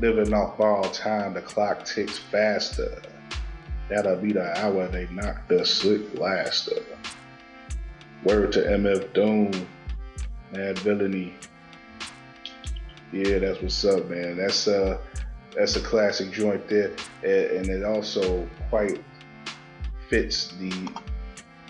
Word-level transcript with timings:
living 0.00 0.32
off 0.32 0.56
borrowed 0.56 0.92
time, 0.92 1.34
the 1.34 1.42
clock 1.42 1.84
ticks 1.84 2.18
faster. 2.18 3.02
That'll 3.88 4.16
be 4.16 4.32
the 4.32 4.58
hour 4.58 4.88
they 4.88 5.06
knock 5.08 5.48
the 5.48 5.64
slick 5.64 6.14
blaster. 6.14 6.82
Word 8.24 8.52
to 8.52 8.60
MF 8.60 9.12
Doom, 9.12 9.66
Madvillainy. 10.52 11.32
Yeah, 13.12 13.38
that's 13.38 13.60
what's 13.60 13.84
up, 13.84 14.08
man. 14.08 14.36
That's 14.36 14.68
uh 14.68 14.98
that's 15.56 15.76
a 15.76 15.80
classic 15.80 16.30
joint 16.30 16.68
there, 16.68 16.92
and 17.22 17.68
it 17.68 17.84
also 17.84 18.48
quite 18.68 19.02
fits 20.08 20.54
the 20.58 20.70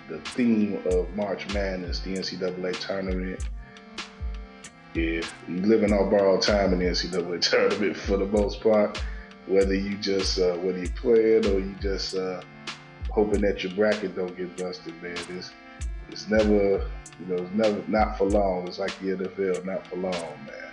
the 0.08 0.18
theme 0.20 0.82
of 0.86 1.08
March 1.14 1.52
Madness, 1.54 2.00
the 2.00 2.16
NCAA 2.16 2.78
tournament. 2.80 3.42
Yeah, 4.94 5.20
living 5.48 5.92
on 5.92 6.10
borrowed 6.10 6.42
time 6.42 6.72
in 6.72 6.80
the 6.80 6.86
NCAA 6.86 7.40
tournament 7.50 7.96
for 7.96 8.16
the 8.16 8.26
most 8.26 8.60
part. 8.60 9.00
Whether 9.46 9.74
you 9.74 9.96
just 9.98 10.38
uh, 10.38 10.54
whether 10.54 10.78
you 10.78 10.90
play 10.90 11.34
it 11.34 11.46
or 11.46 11.58
you 11.60 11.74
just 11.80 12.16
uh, 12.16 12.40
hoping 13.10 13.40
that 13.42 13.62
your 13.62 13.72
bracket 13.74 14.16
don't 14.16 14.36
get 14.36 14.56
busted, 14.56 15.00
man. 15.02 15.16
It's 15.30 15.52
it's 16.10 16.28
never 16.28 16.50
you 17.20 17.26
know 17.26 17.36
it's 17.36 17.54
never 17.54 17.82
not 17.88 18.18
for 18.18 18.24
long. 18.24 18.66
It's 18.66 18.78
like 18.78 18.98
the 19.00 19.16
NFL, 19.16 19.64
not 19.64 19.86
for 19.86 19.96
long, 19.96 20.12
man 20.12 20.70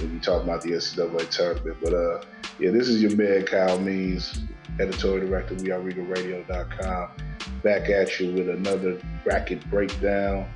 when 0.00 0.12
you 0.12 0.20
talk 0.20 0.42
about 0.42 0.62
the 0.62 0.70
NCAA 0.70 1.30
tournament. 1.30 1.76
But 1.82 1.94
uh, 1.94 2.22
yeah, 2.58 2.70
this 2.70 2.88
is 2.88 3.02
your 3.02 3.16
man 3.16 3.44
Kyle 3.44 3.78
Means, 3.78 4.40
editorial 4.80 5.26
director. 5.26 5.54
We 5.54 5.70
are 5.70 5.80
RegalRadio.com. 5.80 7.10
Back 7.62 7.88
at 7.88 8.20
you 8.20 8.32
with 8.32 8.48
another 8.48 9.00
bracket 9.24 9.68
breakdown 9.70 10.48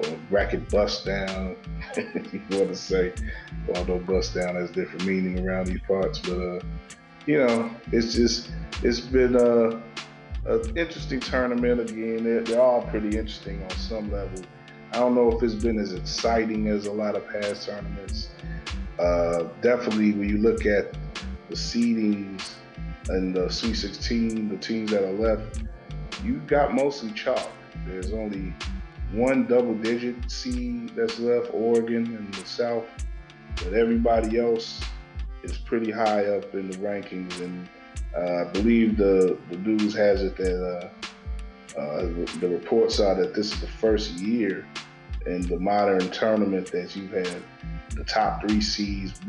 or 0.00 0.18
bracket 0.30 0.68
bust 0.70 1.06
down. 1.06 1.56
you 1.96 2.40
want 2.50 2.68
to 2.68 2.74
say, 2.74 3.12
although 3.74 3.98
bust 3.98 4.34
down 4.34 4.54
has 4.54 4.70
different 4.70 5.04
meaning 5.04 5.46
around 5.46 5.66
these 5.66 5.80
parts, 5.86 6.18
but 6.18 6.38
uh, 6.38 6.60
you 7.26 7.38
know, 7.38 7.70
it's 7.92 8.14
just 8.14 8.50
it's 8.82 9.00
been 9.00 9.36
a, 9.36 9.40
uh, 9.40 9.80
an 10.46 10.76
interesting 10.76 11.20
tournament 11.20 11.80
again. 11.80 12.24
They're, 12.24 12.40
they're 12.42 12.60
all 12.60 12.82
pretty 12.82 13.18
interesting 13.18 13.62
on 13.62 13.70
some 13.70 14.10
level. 14.10 14.42
I 14.92 15.00
don't 15.00 15.14
know 15.14 15.30
if 15.36 15.42
it's 15.42 15.54
been 15.54 15.78
as 15.78 15.92
exciting 15.92 16.68
as 16.68 16.86
a 16.86 16.92
lot 16.92 17.14
of 17.14 17.28
past 17.28 17.66
tournaments. 17.66 18.30
Uh, 18.98 19.44
definitely, 19.60 20.12
when 20.12 20.28
you 20.28 20.38
look 20.38 20.64
at 20.64 20.96
the 21.48 21.54
seedings 21.54 22.54
and 23.08 23.34
the 23.34 23.50
Sweet 23.50 23.74
16, 23.74 24.48
the 24.48 24.56
teams 24.56 24.90
that 24.90 25.04
are 25.04 25.12
left, 25.12 25.62
you've 26.24 26.46
got 26.46 26.74
mostly 26.74 27.12
chalk. 27.12 27.50
There's 27.86 28.12
only 28.12 28.54
one 29.12 29.46
double-digit 29.46 30.30
seed 30.30 30.90
that's 30.90 31.18
left, 31.18 31.50
Oregon 31.52 32.04
in 32.06 32.30
the 32.30 32.46
South, 32.46 32.84
but 33.56 33.72
everybody 33.72 34.38
else 34.38 34.82
is 35.42 35.56
pretty 35.56 35.90
high 35.90 36.26
up 36.26 36.54
in 36.54 36.70
the 36.70 36.76
rankings. 36.78 37.40
And 37.40 37.68
uh, 38.16 38.48
I 38.48 38.52
believe 38.52 38.96
the 38.96 39.38
the 39.50 39.56
news 39.56 39.94
has 39.94 40.22
it 40.22 40.36
that 40.36 40.90
uh, 41.76 41.78
uh, 41.78 42.02
the 42.40 42.48
reports 42.48 43.00
are 43.00 43.14
that 43.14 43.34
this 43.34 43.52
is 43.52 43.60
the 43.60 43.66
first 43.66 44.12
year 44.12 44.66
in 45.26 45.42
the 45.42 45.58
modern 45.58 46.10
tournament 46.10 46.70
that 46.72 46.96
you've 46.96 47.10
had 47.10 47.42
the 47.94 48.04
top 48.04 48.40
three 48.40 48.60
seeds 48.60 49.20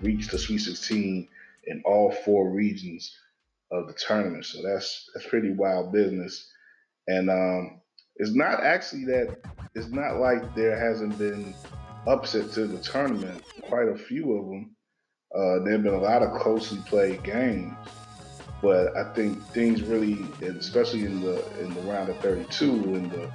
reach 0.00 0.28
the 0.28 0.38
Sweet 0.38 0.58
16 0.58 1.28
in 1.64 1.82
all 1.84 2.10
four 2.10 2.50
regions 2.50 3.16
of 3.70 3.86
the 3.86 3.92
tournament. 3.92 4.44
So 4.44 4.62
that's 4.62 5.10
that's 5.14 5.26
pretty 5.26 5.52
wild 5.52 5.92
business. 5.92 6.50
And 7.06 7.30
um, 7.30 7.81
it's 8.16 8.34
not 8.34 8.62
actually 8.62 9.04
that 9.06 9.38
it's 9.74 9.88
not 9.88 10.18
like 10.18 10.54
there 10.54 10.78
hasn't 10.78 11.16
been 11.18 11.54
upset 12.06 12.52
to 12.52 12.66
the 12.66 12.78
tournament. 12.78 13.42
Quite 13.62 13.88
a 13.88 13.96
few 13.96 14.32
of 14.36 14.46
them. 14.46 14.76
Uh, 15.34 15.64
there 15.64 15.72
have 15.72 15.82
been 15.82 15.94
a 15.94 15.98
lot 15.98 16.22
of 16.22 16.38
closely 16.38 16.78
played 16.86 17.22
games, 17.22 17.74
but 18.60 18.94
I 18.96 19.12
think 19.14 19.42
things 19.46 19.82
really, 19.82 20.26
especially 20.42 21.06
in 21.06 21.22
the 21.22 21.42
in 21.60 21.72
the 21.72 21.80
round 21.82 22.10
of 22.10 22.18
32, 22.18 22.70
in 22.70 23.08
the 23.08 23.32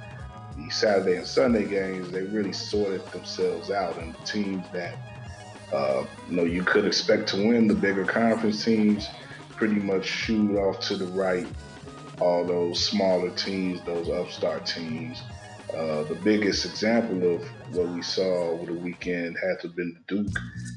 the 0.56 0.70
Saturday 0.70 1.16
and 1.16 1.26
Sunday 1.26 1.68
games, 1.68 2.10
they 2.10 2.22
really 2.22 2.52
sorted 2.52 3.04
themselves 3.12 3.70
out, 3.70 3.96
and 3.98 4.14
the 4.14 4.24
teams 4.24 4.64
that 4.72 4.96
uh, 5.72 6.04
you 6.28 6.36
know 6.36 6.44
you 6.44 6.62
could 6.62 6.84
expect 6.84 7.28
to 7.30 7.36
win, 7.36 7.66
the 7.66 7.74
bigger 7.74 8.04
conference 8.04 8.64
teams, 8.64 9.08
pretty 9.50 9.76
much 9.76 10.04
shoot 10.04 10.56
off 10.56 10.80
to 10.80 10.96
the 10.96 11.06
right. 11.06 11.46
All 12.20 12.44
those 12.44 12.84
smaller 12.84 13.30
teams, 13.30 13.80
those 13.82 14.08
upstart 14.08 14.66
teams. 14.66 15.22
Uh, 15.74 16.02
the 16.04 16.18
biggest 16.24 16.64
example 16.64 17.34
of 17.34 17.42
what 17.74 17.88
we 17.88 18.02
saw 18.02 18.50
over 18.50 18.66
the 18.66 18.72
weekend 18.72 19.36
had 19.42 19.60
to 19.60 19.68
have 19.68 19.76
been 19.76 19.94
the 20.08 20.16
Duke 20.16 20.34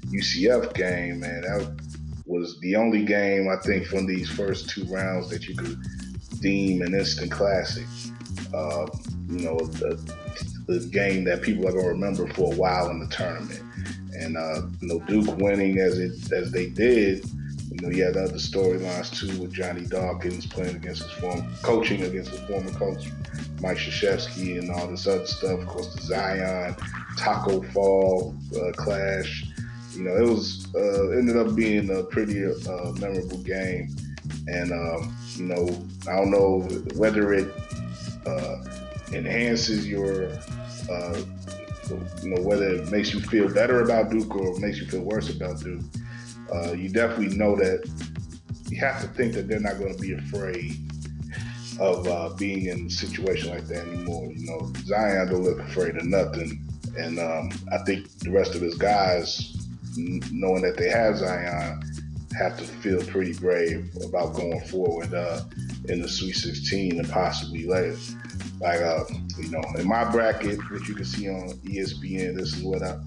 UCF 0.07 0.73
game, 0.73 1.21
man. 1.21 1.41
That 1.41 1.79
was 2.25 2.59
the 2.59 2.75
only 2.75 3.05
game 3.05 3.47
I 3.49 3.55
think 3.65 3.85
from 3.85 4.05
these 4.05 4.29
first 4.29 4.69
two 4.69 4.83
rounds 4.85 5.29
that 5.29 5.47
you 5.47 5.55
could 5.55 5.77
deem 6.41 6.81
an 6.81 6.93
instant 6.93 7.31
classic. 7.31 7.85
Uh, 8.53 8.87
you 9.29 9.45
know, 9.45 9.57
the, 9.57 9.95
the 10.67 10.85
game 10.91 11.23
that 11.23 11.41
people 11.41 11.67
are 11.67 11.71
going 11.71 11.85
to 11.85 11.89
remember 11.89 12.27
for 12.33 12.53
a 12.53 12.55
while 12.55 12.89
in 12.89 12.99
the 12.99 13.07
tournament. 13.07 13.61
And, 14.13 14.35
uh, 14.35 14.63
you 14.81 14.87
know, 14.87 14.99
Duke 15.05 15.37
winning 15.37 15.79
as 15.79 15.97
it 15.97 16.31
as 16.33 16.51
they 16.51 16.69
did, 16.69 17.25
you 17.71 17.81
know, 17.81 17.89
you 17.89 18.03
had 18.03 18.17
other 18.17 18.33
storylines 18.33 19.15
too 19.15 19.41
with 19.41 19.53
Johnny 19.53 19.85
Dawkins 19.85 20.45
playing 20.45 20.75
against 20.75 21.03
his 21.03 21.11
former, 21.13 21.47
coaching 21.61 22.03
against 22.03 22.31
his 22.31 22.41
former 22.41 22.71
coach, 22.71 23.09
Mike 23.61 23.77
Krzyzewski, 23.77 24.59
and 24.59 24.69
all 24.69 24.87
this 24.87 25.07
other 25.07 25.25
stuff. 25.25 25.61
Of 25.61 25.67
course, 25.67 25.95
the 25.95 26.01
Zion 26.01 26.75
Tacko 27.17 27.61
Fall 27.71 28.35
uh, 28.57 28.71
clash. 28.73 29.45
You 29.93 30.03
know, 30.03 30.15
it 30.17 30.29
was 30.29 30.67
uh, 30.75 31.09
ended 31.11 31.37
up 31.37 31.55
being 31.55 31.89
a 31.97 32.03
pretty 32.03 32.45
uh, 32.45 32.91
memorable 32.99 33.37
game. 33.37 33.95
And, 34.47 34.71
um, 34.71 35.15
you 35.35 35.45
know, 35.45 35.67
I 36.09 36.15
don't 36.17 36.31
know 36.31 36.61
whether 36.95 37.33
it 37.33 37.53
uh, 38.25 38.57
enhances 39.13 39.87
your, 39.87 40.27
uh, 40.89 41.21
you 42.21 42.29
know, 42.29 42.41
whether 42.41 42.67
it 42.69 42.91
makes 42.91 43.13
you 43.13 43.21
feel 43.21 43.49
better 43.53 43.81
about 43.81 44.09
Duke 44.09 44.33
or 44.35 44.59
makes 44.59 44.79
you 44.79 44.87
feel 44.87 45.01
worse 45.01 45.29
about 45.29 45.59
Duke, 45.59 45.83
uh, 46.53 46.73
you 46.73 46.89
definitely 46.89 47.35
know 47.35 47.55
that 47.55 47.89
you 48.69 48.77
have 48.79 49.01
to 49.01 49.07
think 49.07 49.33
that 49.33 49.47
they're 49.47 49.59
not 49.59 49.77
going 49.79 49.95
to 49.95 50.01
be 50.01 50.13
afraid 50.13 50.77
of 51.79 52.07
uh, 52.07 52.29
being 52.37 52.67
in 52.67 52.87
a 52.87 52.89
situation 52.89 53.49
like 53.49 53.67
that 53.67 53.87
anymore. 53.87 54.31
You 54.31 54.45
know, 54.45 54.71
Zion 54.85 55.29
don't 55.29 55.43
look 55.43 55.59
afraid 55.59 55.95
of 55.95 56.05
nothing, 56.05 56.63
and 56.97 57.19
um, 57.19 57.49
I 57.71 57.79
think 57.79 58.07
the 58.19 58.31
rest 58.31 58.55
of 58.55 58.61
his 58.61 58.75
guys, 58.75 59.57
knowing 60.31 60.61
that 60.61 60.77
they 60.77 60.89
have 60.89 61.17
Zion, 61.17 61.81
have 62.37 62.57
to 62.57 62.63
feel 62.63 63.01
pretty 63.03 63.33
brave 63.33 63.89
about 64.05 64.33
going 64.33 64.61
forward 64.61 65.13
uh, 65.13 65.41
in 65.89 66.01
the 66.01 66.07
Sweet 66.07 66.35
16 66.35 66.99
and 66.99 67.09
possibly 67.09 67.67
later. 67.67 67.97
Like, 68.59 68.81
uh, 68.81 69.03
you 69.39 69.49
know, 69.49 69.63
in 69.77 69.87
my 69.87 70.09
bracket, 70.09 70.59
which 70.69 70.87
you 70.87 70.95
can 70.95 71.05
see 71.05 71.27
on 71.29 71.49
ESPN, 71.65 72.37
this 72.37 72.55
is 72.55 72.63
what 72.63 72.83
I, 72.83 72.97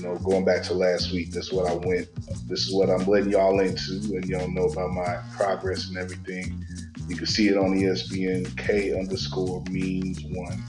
you 0.00 0.06
know, 0.06 0.16
going 0.18 0.46
back 0.46 0.62
to 0.62 0.72
last 0.72 1.12
week, 1.12 1.30
this 1.30 1.48
is 1.48 1.52
what 1.52 1.70
I 1.70 1.74
went, 1.74 2.08
this 2.48 2.66
is 2.66 2.72
what 2.72 2.88
I'm 2.88 3.06
letting 3.06 3.32
y'all 3.32 3.60
into, 3.60 4.16
and 4.16 4.24
y'all 4.24 4.50
know 4.50 4.64
about 4.64 4.92
my 4.92 5.20
progress 5.36 5.88
and 5.88 5.98
everything. 5.98 6.64
You 7.06 7.16
can 7.16 7.26
see 7.26 7.48
it 7.48 7.58
on 7.58 7.74
ESPN. 7.74 8.56
K 8.56 8.98
underscore 8.98 9.62
means 9.70 10.22
one. 10.24 10.62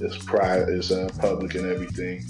It's 0.00 0.16
private, 0.24 0.68
it's 0.68 0.92
uh, 0.92 1.08
public 1.18 1.56
and 1.56 1.66
everything. 1.66 2.24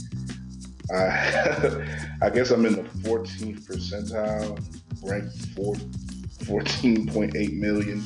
I, 0.91 1.85
I 2.23 2.31
guess 2.31 2.51
I'm 2.51 2.65
in 2.65 2.77
the 2.77 2.83
14th 2.83 3.67
percentile, 3.67 4.59
ranked 5.03 5.37
4, 5.57 5.75
14.8 5.75 7.53
million. 7.59 8.03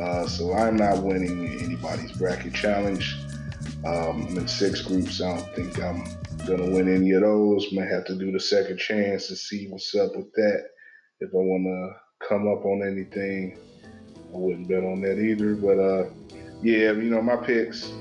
Uh, 0.00 0.26
so 0.28 0.54
I'm 0.54 0.76
not 0.76 1.02
winning 1.02 1.60
anybody's 1.60 2.12
bracket 2.12 2.54
challenge. 2.54 3.16
Um, 3.84 4.28
I'm 4.28 4.38
in 4.38 4.46
six 4.46 4.82
groups. 4.82 5.20
I 5.20 5.36
don't 5.36 5.54
think 5.54 5.82
I'm 5.82 6.04
gonna 6.46 6.70
win 6.70 6.94
any 6.94 7.12
of 7.12 7.22
those. 7.22 7.72
Might 7.72 7.88
have 7.88 8.04
to 8.06 8.14
do 8.16 8.32
the 8.32 8.40
second 8.40 8.78
chance 8.78 9.28
to 9.28 9.36
see 9.36 9.68
what's 9.68 9.94
up 9.94 10.16
with 10.16 10.32
that. 10.34 10.68
If 11.20 11.30
I 11.34 11.38
want 11.38 11.64
to 11.64 12.26
come 12.26 12.48
up 12.48 12.64
on 12.64 12.82
anything, 12.82 13.58
I 14.32 14.36
wouldn't 14.36 14.68
bet 14.68 14.84
on 14.84 15.00
that 15.02 15.18
either. 15.18 15.54
But 15.54 15.78
uh, 15.78 16.10
yeah, 16.62 16.92
you 16.92 17.10
know 17.10 17.22
my 17.22 17.36
picks. 17.36 17.92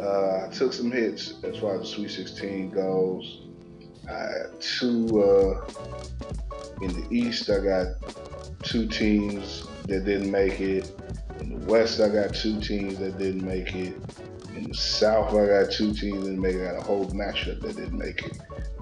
Uh, 0.00 0.46
I 0.46 0.50
took 0.52 0.72
some 0.72 0.90
hits 0.90 1.34
as 1.44 1.58
far 1.58 1.74
as 1.74 1.82
the 1.82 1.86
Sweet 1.86 2.10
16 2.10 2.70
goes. 2.70 3.42
I 4.08 4.28
two 4.60 5.22
uh, 5.22 5.66
in 6.80 6.92
the 6.92 7.06
East. 7.10 7.50
I 7.50 7.60
got 7.60 7.86
two 8.62 8.88
teams 8.88 9.66
that 9.86 10.04
didn't 10.04 10.30
make 10.30 10.60
it. 10.60 10.90
In 11.40 11.60
the 11.60 11.66
West, 11.66 12.00
I 12.00 12.08
got 12.08 12.34
two 12.34 12.60
teams 12.60 12.98
that 12.98 13.18
didn't 13.18 13.44
make 13.44 13.74
it. 13.74 13.94
In 14.54 14.64
the 14.64 14.74
South, 14.74 15.34
I 15.34 15.46
got 15.46 15.72
two 15.72 15.92
teams 15.94 16.26
that 16.26 16.38
it. 16.38 16.66
I 16.66 16.76
a 16.76 16.82
whole 16.82 17.06
matchup 17.10 17.60
that 17.60 17.76
didn't 17.76 17.98
make 17.98 18.22
it. 18.22 18.38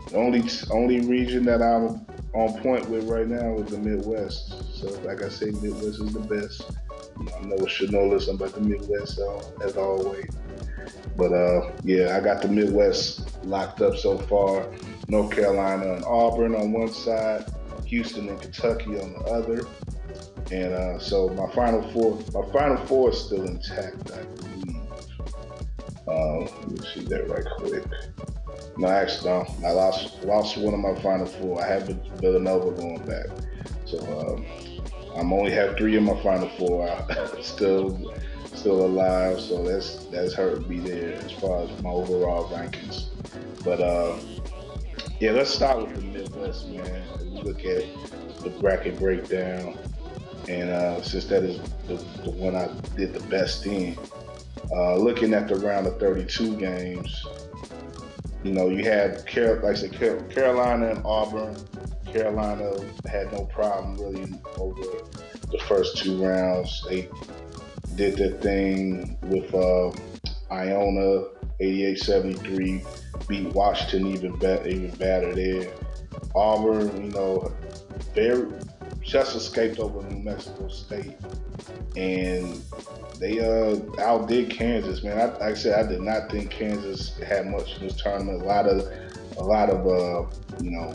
The 0.08 0.16
only 0.16 0.42
only 0.72 1.00
region 1.00 1.44
that 1.44 1.62
I'm 1.62 2.04
on 2.34 2.60
point 2.60 2.88
with 2.88 3.08
right 3.08 3.28
now 3.28 3.58
is 3.58 3.70
the 3.70 3.78
Midwest. 3.78 4.54
So, 4.76 4.88
like 5.04 5.22
I 5.22 5.28
say, 5.28 5.46
Midwest 5.46 6.00
is 6.00 6.12
the 6.12 6.20
best. 6.20 6.62
I 7.18 7.40
know 7.42 7.56
know 7.90 8.06
listen 8.06 8.34
about 8.34 8.54
the 8.54 8.60
Midwest 8.60 9.16
so, 9.16 9.40
as 9.62 9.76
always. 9.76 10.26
But 11.16 11.32
uh, 11.32 11.70
yeah, 11.84 12.16
I 12.16 12.20
got 12.20 12.42
the 12.42 12.48
Midwest 12.48 13.44
locked 13.44 13.82
up 13.82 13.96
so 13.96 14.18
far. 14.18 14.66
North 15.08 15.30
Carolina 15.30 15.94
and 15.94 16.04
Auburn 16.04 16.54
on 16.54 16.72
one 16.72 16.92
side, 16.92 17.44
Houston 17.86 18.28
and 18.28 18.40
Kentucky 18.40 18.98
on 18.98 19.12
the 19.12 19.24
other. 19.26 19.66
And 20.50 20.72
uh, 20.72 20.98
so 20.98 21.28
my 21.30 21.52
final 21.52 21.82
four, 21.92 22.18
my 22.32 22.50
final 22.52 22.76
four 22.86 23.10
is 23.10 23.24
still 23.24 23.44
intact, 23.44 24.10
I. 24.12 24.49
Um, 26.10 26.40
let 26.40 26.70
me 26.70 26.86
see 26.92 27.04
that 27.04 27.28
right 27.28 27.44
quick. 27.58 27.84
No, 28.76 28.88
actually, 28.88 29.30
no. 29.30 29.46
I 29.64 29.70
lost 29.70 30.24
lost 30.24 30.56
one 30.56 30.74
of 30.74 30.80
my 30.80 30.94
final 31.00 31.26
four. 31.26 31.62
I 31.62 31.68
have 31.68 31.86
Villanova 32.20 32.72
going 32.72 33.04
back, 33.06 33.26
so 33.84 33.98
um, 34.18 34.46
I'm 35.14 35.32
only 35.32 35.52
have 35.52 35.76
three 35.76 35.96
in 35.96 36.04
my 36.04 36.20
final 36.22 36.48
four. 36.50 36.88
I 36.88 37.40
still 37.42 38.12
still 38.54 38.86
alive, 38.86 39.40
so 39.40 39.62
that's 39.64 40.06
that's 40.06 40.34
hurt 40.34 40.68
me 40.68 40.80
there 40.80 41.14
as 41.14 41.32
far 41.32 41.62
as 41.62 41.82
my 41.82 41.90
overall 41.90 42.48
rankings. 42.48 43.06
But 43.64 43.80
uh, 43.80 44.18
yeah, 45.20 45.32
let's 45.32 45.50
start 45.50 45.86
with 45.86 45.94
the 45.94 46.02
Midwest, 46.02 46.68
man. 46.68 47.06
Look 47.44 47.64
at 47.64 47.84
the 48.42 48.50
bracket 48.60 48.98
breakdown, 48.98 49.78
and 50.48 50.70
uh, 50.70 51.02
since 51.02 51.26
that 51.26 51.44
is 51.44 51.60
the, 51.86 51.96
the 52.24 52.30
one 52.30 52.56
I 52.56 52.68
did 52.96 53.14
the 53.14 53.20
best 53.28 53.66
in, 53.66 53.96
uh, 54.72 54.96
looking 54.96 55.34
at 55.34 55.48
the 55.48 55.56
round 55.56 55.86
of 55.86 55.98
32 55.98 56.56
games, 56.56 57.26
you 58.42 58.52
know, 58.52 58.68
you 58.68 58.84
had 58.84 59.26
Car- 59.26 59.60
like 59.62 59.72
I 59.72 59.74
said, 59.74 59.98
Car- 59.98 60.20
Carolina 60.28 60.90
and 60.90 61.02
Auburn. 61.04 61.56
Carolina 62.06 62.72
had 63.06 63.32
no 63.32 63.44
problem 63.44 63.96
really 63.96 64.32
over 64.56 64.82
the 65.52 65.58
first 65.68 65.98
two 65.98 66.24
rounds. 66.24 66.84
They 66.88 67.08
did 67.94 68.16
their 68.16 68.32
thing 68.40 69.18
with 69.22 69.54
uh, 69.54 69.92
Iona 70.50 71.24
88-73, 71.60 73.26
beat 73.28 73.46
Washington 73.52 74.06
even 74.08 74.36
better, 74.38 74.68
even 74.68 74.90
better 74.96 75.34
there. 75.34 75.72
Auburn, 76.34 77.04
you 77.04 77.10
know, 77.10 77.52
very 78.14 78.48
just 79.02 79.34
escaped 79.34 79.78
over 79.78 80.02
New 80.08 80.22
Mexico 80.22 80.68
State, 80.68 81.16
and 81.96 82.62
they 83.18 83.40
uh, 83.40 83.78
outdid 84.00 84.50
Kansas. 84.50 85.02
Man, 85.02 85.18
I, 85.18 85.24
like 85.24 85.42
I 85.42 85.54
said, 85.54 85.84
I 85.84 85.88
did 85.88 86.00
not 86.00 86.30
think 86.30 86.50
Kansas 86.50 87.18
had 87.18 87.46
much 87.46 87.76
in 87.76 87.86
this 87.86 88.00
tournament. 88.00 88.42
A 88.42 88.44
lot 88.44 88.66
of, 88.66 88.86
a 89.36 89.42
lot 89.42 89.70
of, 89.70 89.86
uh, 89.86 90.30
you 90.62 90.70
know, 90.70 90.92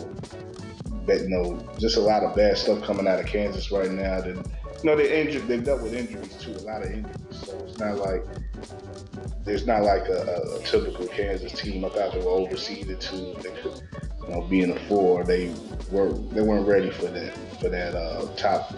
bet, 1.05 1.21
you 1.21 1.29
know, 1.29 1.59
just 1.79 1.97
a 1.97 2.01
lot 2.01 2.23
of 2.23 2.35
bad 2.35 2.57
stuff 2.57 2.81
coming 2.83 3.07
out 3.07 3.19
of 3.19 3.25
Kansas 3.25 3.71
right 3.71 3.91
now. 3.91 4.21
That 4.21 4.45
know, 4.83 4.95
they 4.95 5.21
injured. 5.21 5.47
They've 5.47 5.63
dealt 5.63 5.81
with 5.81 5.93
injuries 5.93 6.35
too. 6.37 6.51
A 6.51 6.65
lot 6.65 6.83
of 6.83 6.91
injuries. 6.91 7.15
So 7.31 7.57
it's 7.67 7.77
not 7.79 7.97
like 7.97 8.23
there's 9.43 9.65
not 9.65 9.83
like 9.83 10.07
a, 10.07 10.57
a, 10.57 10.59
typical 10.63 11.07
Kansas 11.07 11.53
team. 11.53 11.85
I 11.85 11.89
thought 11.89 12.13
they 12.13 12.19
were 12.19 12.25
overseeded 12.25 12.99
too. 12.99 13.35
They 13.41 13.55
could, 13.61 13.81
you 14.23 14.29
know, 14.29 14.41
being 14.41 14.71
a 14.71 14.79
four, 14.87 15.23
they 15.23 15.53
were 15.91 16.11
they 16.11 16.41
weren't 16.41 16.67
ready 16.67 16.91
for 16.91 17.07
that 17.07 17.37
for 17.59 17.69
that 17.69 17.95
uh, 17.95 18.27
top 18.35 18.73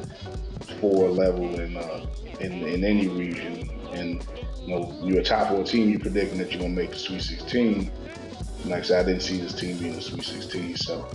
four 0.80 1.10
level 1.10 1.60
in, 1.60 1.78
uh, 1.78 2.06
in 2.40 2.52
in 2.68 2.84
any 2.84 3.08
region. 3.08 3.70
And 3.94 4.26
you 4.62 4.76
know, 4.76 5.00
you're 5.02 5.22
a 5.22 5.24
top 5.24 5.50
four 5.50 5.64
team. 5.64 5.90
You're 5.90 6.00
predicting 6.00 6.38
that 6.40 6.52
you're 6.52 6.62
gonna 6.62 6.74
make 6.74 6.92
the 6.92 6.98
Sweet 6.98 7.22
16. 7.22 7.92
Like 8.66 8.80
I 8.80 8.82
said, 8.82 9.06
I 9.06 9.10
didn't 9.10 9.22
see 9.22 9.40
this 9.40 9.54
team 9.54 9.78
being 9.78 9.96
the 9.96 10.02
Sweet 10.02 10.24
16. 10.24 10.76
So, 10.76 11.10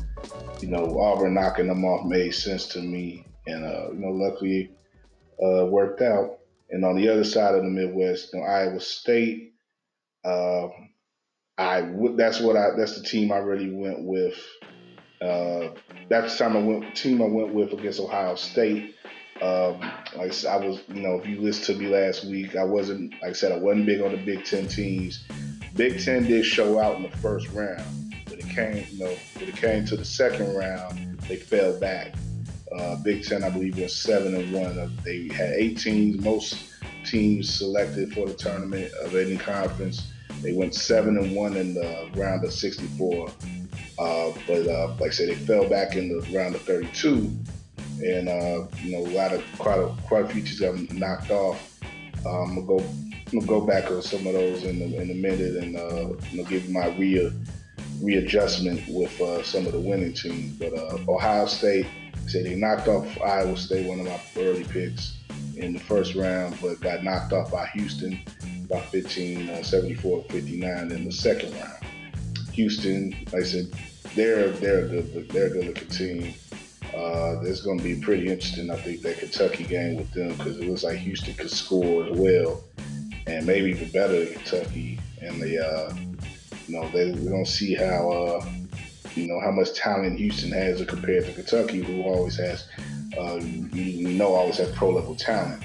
you 0.60 0.68
know, 0.68 0.98
Auburn 0.98 1.34
knocking 1.34 1.66
them 1.66 1.84
off 1.84 2.06
made 2.06 2.34
sense 2.34 2.66
to 2.68 2.80
me, 2.80 3.26
and 3.46 3.64
uh, 3.64 3.92
you 3.92 3.98
know, 3.98 4.10
luckily 4.10 4.70
uh, 5.42 5.66
worked 5.66 6.00
out. 6.02 6.38
And 6.70 6.84
on 6.84 6.96
the 6.96 7.08
other 7.08 7.24
side 7.24 7.54
of 7.54 7.62
the 7.62 7.68
Midwest, 7.68 8.32
you 8.32 8.40
know, 8.40 8.46
Iowa 8.46 8.80
State. 8.80 9.54
Uh, 10.24 10.68
I. 11.58 11.92
That's 12.16 12.40
what 12.40 12.56
I. 12.56 12.70
That's 12.76 12.96
the 12.96 13.06
team 13.06 13.30
I 13.32 13.38
really 13.38 13.70
went 13.70 14.04
with. 14.04 14.38
Uh, 15.20 15.74
that's 16.08 16.36
the 16.36 16.44
time 16.44 16.56
I 16.56 16.62
went. 16.62 16.96
Team 16.96 17.20
I 17.20 17.26
went 17.26 17.54
with 17.54 17.72
against 17.72 18.00
Ohio 18.00 18.34
State. 18.36 18.94
Um, 19.40 19.80
like 20.16 20.44
I 20.44 20.56
was, 20.56 20.82
you 20.88 21.02
know, 21.02 21.18
if 21.18 21.26
you 21.26 21.40
listened 21.40 21.78
to 21.78 21.82
me 21.82 21.90
last 21.90 22.24
week, 22.24 22.56
I 22.56 22.64
wasn't. 22.64 23.12
Like 23.20 23.30
I 23.30 23.32
said, 23.32 23.52
I 23.52 23.58
wasn't 23.58 23.86
big 23.86 24.00
on 24.00 24.12
the 24.12 24.16
Big 24.18 24.44
Ten 24.44 24.66
teams. 24.66 25.24
Big 25.74 26.02
Ten 26.02 26.24
did 26.24 26.44
show 26.44 26.78
out 26.78 26.96
in 26.96 27.02
the 27.02 27.16
first 27.18 27.48
round, 27.50 28.14
but 28.26 28.38
it 28.38 28.48
came, 28.48 28.86
you 28.90 29.04
know, 29.04 29.14
when 29.36 29.48
it 29.48 29.56
came 29.56 29.84
to 29.86 29.96
the 29.96 30.04
second 30.04 30.54
round, 30.54 31.18
they 31.22 31.36
fell 31.36 31.78
back. 31.78 32.14
Uh, 32.78 32.96
Big 32.96 33.24
Ten, 33.24 33.44
I 33.44 33.50
believe, 33.50 33.78
was 33.78 33.94
seven 33.94 34.34
and 34.34 34.52
one. 34.52 34.96
They 35.04 35.28
had 35.28 35.50
eight 35.50 35.78
teams, 35.78 36.22
most 36.22 36.56
teams 37.04 37.52
selected 37.52 38.12
for 38.12 38.26
the 38.26 38.34
tournament 38.34 38.92
of 39.02 39.14
any 39.14 39.36
conference. 39.36 40.12
They 40.42 40.52
went 40.52 40.74
seven 40.74 41.18
and 41.18 41.34
one 41.34 41.56
in 41.56 41.74
the 41.74 42.10
round 42.14 42.44
of 42.44 42.52
64. 42.52 43.28
Uh, 43.98 44.32
but 44.46 44.66
uh, 44.66 44.88
like 44.98 45.10
I 45.10 45.10
said, 45.10 45.28
they 45.28 45.34
fell 45.34 45.68
back 45.68 45.96
in 45.96 46.08
the 46.08 46.20
round 46.36 46.54
of 46.54 46.62
32, 46.62 47.30
and 48.04 48.28
uh, 48.28 48.66
you 48.82 48.92
know 48.92 49.06
a 49.06 49.12
lot 49.14 49.32
of 49.32 49.44
quite 49.58 49.78
a 49.78 49.94
quite 50.06 50.24
a 50.24 50.28
few 50.28 50.42
teams 50.42 50.60
got 50.60 50.92
knocked 50.92 51.30
off. 51.30 51.80
Um, 52.26 52.58
I'm 52.58 52.66
gonna 52.66 52.66
go 52.66 52.78
I'm 52.80 53.38
gonna 53.38 53.46
go 53.46 53.60
back 53.60 53.90
on 53.90 54.02
some 54.02 54.26
of 54.26 54.32
those 54.32 54.64
in, 54.64 54.78
the, 54.78 55.00
in 55.00 55.10
a 55.10 55.14
minute, 55.14 55.62
and 55.62 55.76
uh, 55.76 56.16
you 56.30 56.42
know 56.42 56.48
give 56.48 56.68
my 56.70 56.88
re 56.96 57.30
readjustment 58.00 58.82
with 58.88 59.20
uh, 59.20 59.42
some 59.42 59.66
of 59.66 59.72
the 59.72 59.78
winning 59.78 60.14
teams. 60.14 60.58
But 60.58 60.72
uh, 60.74 60.98
Ohio 61.08 61.46
State 61.46 61.86
Say 62.26 62.42
they 62.42 62.54
knocked 62.54 62.88
off 62.88 63.20
Iowa 63.20 63.56
State, 63.56 63.86
one 63.86 64.00
of 64.00 64.06
my 64.06 64.20
early 64.36 64.64
picks 64.64 65.18
in 65.56 65.72
the 65.72 65.80
first 65.80 66.14
round, 66.14 66.56
but 66.60 66.80
got 66.80 67.04
knocked 67.04 67.32
off 67.32 67.50
by 67.50 67.66
Houston 67.74 68.20
by 68.68 68.80
15, 68.80 69.50
uh, 69.50 69.62
74 69.62 70.24
59 70.30 70.92
in 70.92 71.04
the 71.04 71.12
second 71.12 71.52
round. 71.54 71.84
Houston, 72.52 73.10
like 73.32 73.42
I 73.42 73.46
said, 73.46 73.72
they're 74.14 74.50
they're 74.50 74.84
a 74.84 74.88
good 74.88 75.30
they're 75.30 75.46
a 75.46 75.50
good 75.50 75.66
looking 75.66 75.88
team. 75.88 76.34
Uh, 76.94 77.40
it's 77.42 77.62
going 77.62 77.78
to 77.78 77.84
be 77.84 77.98
pretty 77.98 78.28
interesting. 78.28 78.70
I 78.70 78.76
think 78.76 79.00
that 79.02 79.18
Kentucky 79.18 79.64
game 79.64 79.96
with 79.96 80.12
them 80.12 80.36
because 80.36 80.58
it 80.58 80.68
looks 80.68 80.84
like 80.84 80.98
Houston 80.98 81.32
could 81.34 81.50
score 81.50 82.04
as 82.04 82.18
well, 82.18 82.62
and 83.26 83.46
maybe 83.46 83.70
even 83.70 83.90
better 83.90 84.24
than 84.24 84.34
Kentucky. 84.34 85.00
And 85.22 85.40
they, 85.40 85.56
uh, 85.56 85.94
you 86.66 86.78
know, 86.78 86.86
they, 86.90 87.12
we're 87.12 87.30
going 87.30 87.44
to 87.46 87.50
see 87.50 87.74
how 87.74 88.10
uh, 88.10 88.46
you 89.14 89.26
know 89.26 89.40
how 89.40 89.50
much 89.50 89.74
talent 89.74 90.18
Houston 90.18 90.50
has 90.52 90.84
compared 90.84 91.26
to 91.26 91.32
Kentucky, 91.32 91.82
who 91.82 92.02
always 92.02 92.36
has, 92.36 92.66
uh, 93.18 93.36
you 93.36 94.08
know, 94.08 94.34
always 94.34 94.58
has 94.58 94.70
pro 94.72 94.90
level 94.90 95.14
talent. 95.14 95.62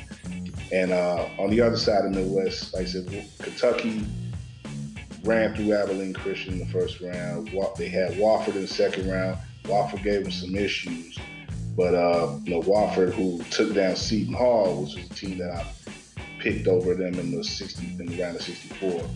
And 0.71 0.91
uh, 0.91 1.27
on 1.37 1.49
the 1.49 1.61
other 1.61 1.77
side 1.77 2.05
of 2.05 2.13
the 2.13 2.19
Midwest, 2.19 2.73
like 2.73 2.83
I 2.83 2.85
said, 2.85 3.29
Kentucky 3.39 4.05
ran 5.23 5.55
through 5.55 5.73
Abilene 5.73 6.13
Christian 6.13 6.53
in 6.53 6.59
the 6.59 6.65
first 6.65 6.99
round. 6.99 7.49
They 7.77 7.87
had 7.87 8.13
Wofford 8.13 8.55
in 8.55 8.61
the 8.61 8.67
second 8.67 9.09
round. 9.09 9.37
Wofford 9.63 10.03
gave 10.03 10.23
them 10.23 10.31
some 10.31 10.55
issues, 10.55 11.17
but 11.75 11.93
uh, 11.93 12.37
you 12.43 12.51
know 12.51 12.61
Wofford, 12.61 13.13
who 13.13 13.41
took 13.45 13.73
down 13.73 13.95
Seton 13.95 14.33
Hall, 14.33 14.83
which 14.83 14.95
was 14.95 15.05
a 15.05 15.13
team 15.13 15.37
that 15.37 15.51
I 15.51 15.73
picked 16.39 16.67
over 16.67 16.93
them 16.95 17.15
in 17.15 17.31
the 17.31 17.43
60 17.43 17.85
in 17.99 18.05
the 18.05 18.21
round 18.21 18.35
of 18.35 18.41
64 18.41 18.89
you 18.91 18.97
know, 18.97 19.09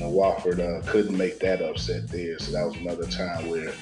Wofford 0.00 0.58
uh, 0.60 0.84
couldn't 0.90 1.16
make 1.16 1.38
that 1.40 1.62
upset 1.62 2.08
there. 2.08 2.38
So 2.38 2.52
that 2.52 2.66
was 2.66 2.76
another 2.76 3.06
time 3.06 3.48
where 3.48 3.72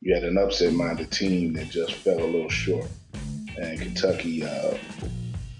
you 0.00 0.14
had 0.14 0.24
an 0.24 0.38
upset-minded 0.38 1.10
team 1.10 1.52
that 1.54 1.68
just 1.70 1.92
fell 1.92 2.18
a 2.18 2.24
little 2.24 2.48
short. 2.48 2.88
And 3.60 3.80
Kentucky, 3.80 4.44
uh, 4.44 4.78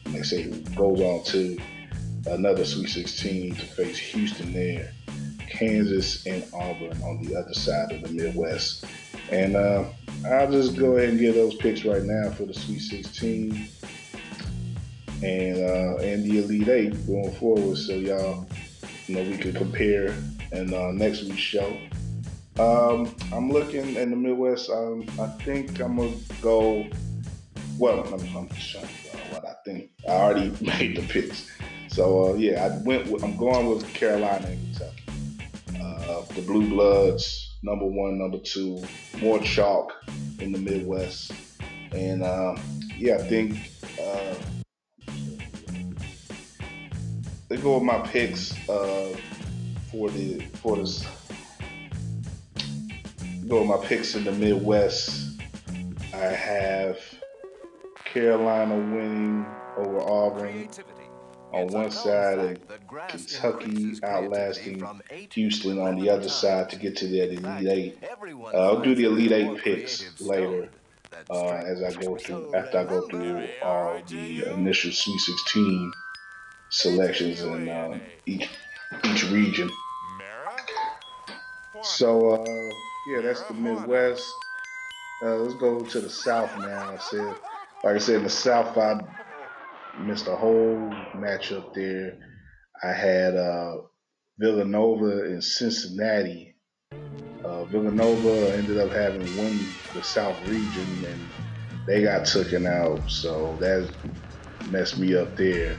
they 0.07 0.23
say, 0.23 0.50
goes 0.77 1.00
on 1.00 1.25
to 1.25 1.59
another 2.27 2.65
Sweet 2.65 2.88
16 2.88 3.55
to 3.55 3.61
face 3.61 3.99
Houston 3.99 4.53
there, 4.53 4.93
Kansas 5.49 6.27
and 6.27 6.45
Auburn 6.55 7.00
on 7.03 7.23
the 7.23 7.37
other 7.37 7.55
side 7.55 7.93
of 7.93 8.03
the 8.03 8.09
Midwest. 8.11 8.85
And 9.31 9.57
uh, 9.57 9.85
I'll 10.27 10.50
just 10.50 10.77
go 10.77 10.97
ahead 10.97 11.11
and 11.11 11.19
get 11.19 11.35
those 11.35 11.57
picks 11.57 11.85
right 11.85 12.05
now 12.05 12.31
for 12.31 12.45
the 12.45 12.55
Sweet 12.55 12.81
16 12.81 13.69
and 15.23 15.59
uh, 15.59 15.97
and 15.97 16.25
the 16.25 16.38
Elite 16.38 16.69
Eight 16.69 17.07
going 17.07 17.33
forward. 17.33 17.77
So 17.77 17.95
y'all 17.95 18.47
you 19.09 19.15
know, 19.15 19.23
we 19.23 19.38
could 19.38 19.57
compare 19.57 20.15
in 20.53 20.73
uh, 20.73 20.93
next 20.93 21.23
week's 21.23 21.38
show. 21.38 21.77
Um, 22.59 23.15
I'm 23.33 23.50
looking 23.50 23.95
in 23.95 24.11
the 24.11 24.17
Midwest. 24.17 24.69
Um, 24.71 25.07
I 25.19 25.27
think 25.43 25.81
I'm 25.81 25.97
gonna 25.97 26.12
go. 26.43 26.87
Well, 27.79 28.03
I'm, 28.12 28.37
I'm 28.37 28.55
showing 28.57 28.85
uh, 28.85 29.19
what 29.31 29.45
I 29.47 29.55
think. 29.65 29.91
I 30.07 30.12
already 30.12 30.53
made 30.65 30.97
the 30.97 31.07
picks. 31.09 31.50
So 31.88 32.31
uh, 32.31 32.35
yeah, 32.35 32.67
I 32.67 32.83
went. 32.83 33.11
With, 33.11 33.23
I'm 33.23 33.37
going 33.37 33.69
with 33.69 33.87
Carolina 33.95 34.47
and 34.47 34.77
Kentucky. 34.77 35.03
Uh, 35.81 36.23
the 36.35 36.43
Blue 36.43 36.69
Bloods, 36.69 37.57
number 37.62 37.87
one, 37.87 38.19
number 38.19 38.38
two, 38.38 38.83
more 39.21 39.38
chalk 39.41 39.93
in 40.41 40.53
the 40.53 40.59
Midwest, 40.59 41.33
and 41.93 42.23
uh, 42.23 42.57
yeah, 42.99 43.15
I 43.15 43.29
think 43.29 43.57
uh, 44.03 44.35
they 47.49 47.57
go 47.57 47.75
with 47.75 47.85
my 47.85 47.99
picks 48.00 48.52
uh, 48.69 49.17
for 49.90 50.11
the 50.11 50.40
for 50.61 50.76
this. 50.76 51.07
Go 53.47 53.61
with 53.61 53.69
my 53.69 53.87
picks 53.87 54.14
in 54.14 54.25
the 54.25 54.33
Midwest. 54.33 55.40
I 56.12 56.17
have 56.26 56.99
Carolina 58.05 58.75
winning 58.76 59.47
over 59.76 60.00
Auburn 60.00 60.69
on 61.52 61.69
one 61.69 61.90
side 61.90 62.38
and 62.38 62.61
Kentucky 63.09 63.95
outlasting 64.02 64.85
Houston 65.33 65.78
on 65.78 65.99
the 65.99 66.11
other 66.11 66.28
side 66.28 66.69
to 66.71 66.76
get 66.76 66.97
to 66.97 67.07
that 67.09 67.33
Elite 67.33 67.69
Eight. 67.69 67.99
Uh, 68.52 68.57
I'll 68.57 68.81
do 68.83 68.95
the 68.95 69.05
Elite 69.05 69.33
Eight 69.33 69.59
picks 69.59 70.21
later. 70.21 70.69
uh, 71.31 71.47
as 71.47 71.83
I 71.83 71.93
go 72.00 72.17
through 72.17 72.55
after 72.55 72.78
I 72.78 72.85
go 72.85 73.09
through 73.09 73.47
all 73.62 74.00
the 74.09 74.52
initial 74.52 74.93
Sweet 74.93 75.21
16 75.21 75.93
selections 76.70 77.40
in 77.40 77.68
uh, 77.68 77.98
each 78.26 78.48
each 79.04 79.30
region. 79.30 79.70
So 81.82 82.30
uh, 82.30 82.44
yeah, 83.08 83.20
that's 83.22 83.42
the 83.42 83.54
Midwest. 83.54 84.32
Uh, 85.22 85.37
let's 85.37 85.54
go 85.54 85.80
to 85.84 86.00
the 86.00 86.10
South 86.10 86.56
now. 86.58 86.94
I 86.94 86.98
said, 86.98 87.37
like 87.82 87.96
I 87.96 87.98
said, 87.98 88.16
in 88.16 88.25
the 88.25 88.30
South, 88.30 88.76
I 88.76 89.00
missed 90.00 90.28
a 90.28 90.37
whole 90.37 90.90
matchup 91.16 91.75
there. 91.75 92.18
I 92.82 92.92
had 92.92 93.34
uh, 93.34 93.78
Villanova 94.38 95.25
and 95.25 95.42
Cincinnati. 95.42 96.54
Uh, 97.44 97.64
Villanova 97.64 98.56
ended 98.56 98.78
up 98.78 98.92
having 98.92 99.37
won 99.37 99.58
the 99.94 100.02
South 100.02 100.37
region, 100.46 101.04
and 101.04 101.28
they 101.87 102.02
got 102.02 102.26
taken 102.26 102.66
out. 102.66 103.10
So 103.10 103.56
that 103.60 103.90
messed 104.70 104.98
me 104.98 105.16
up 105.16 105.37
there, 105.37 105.76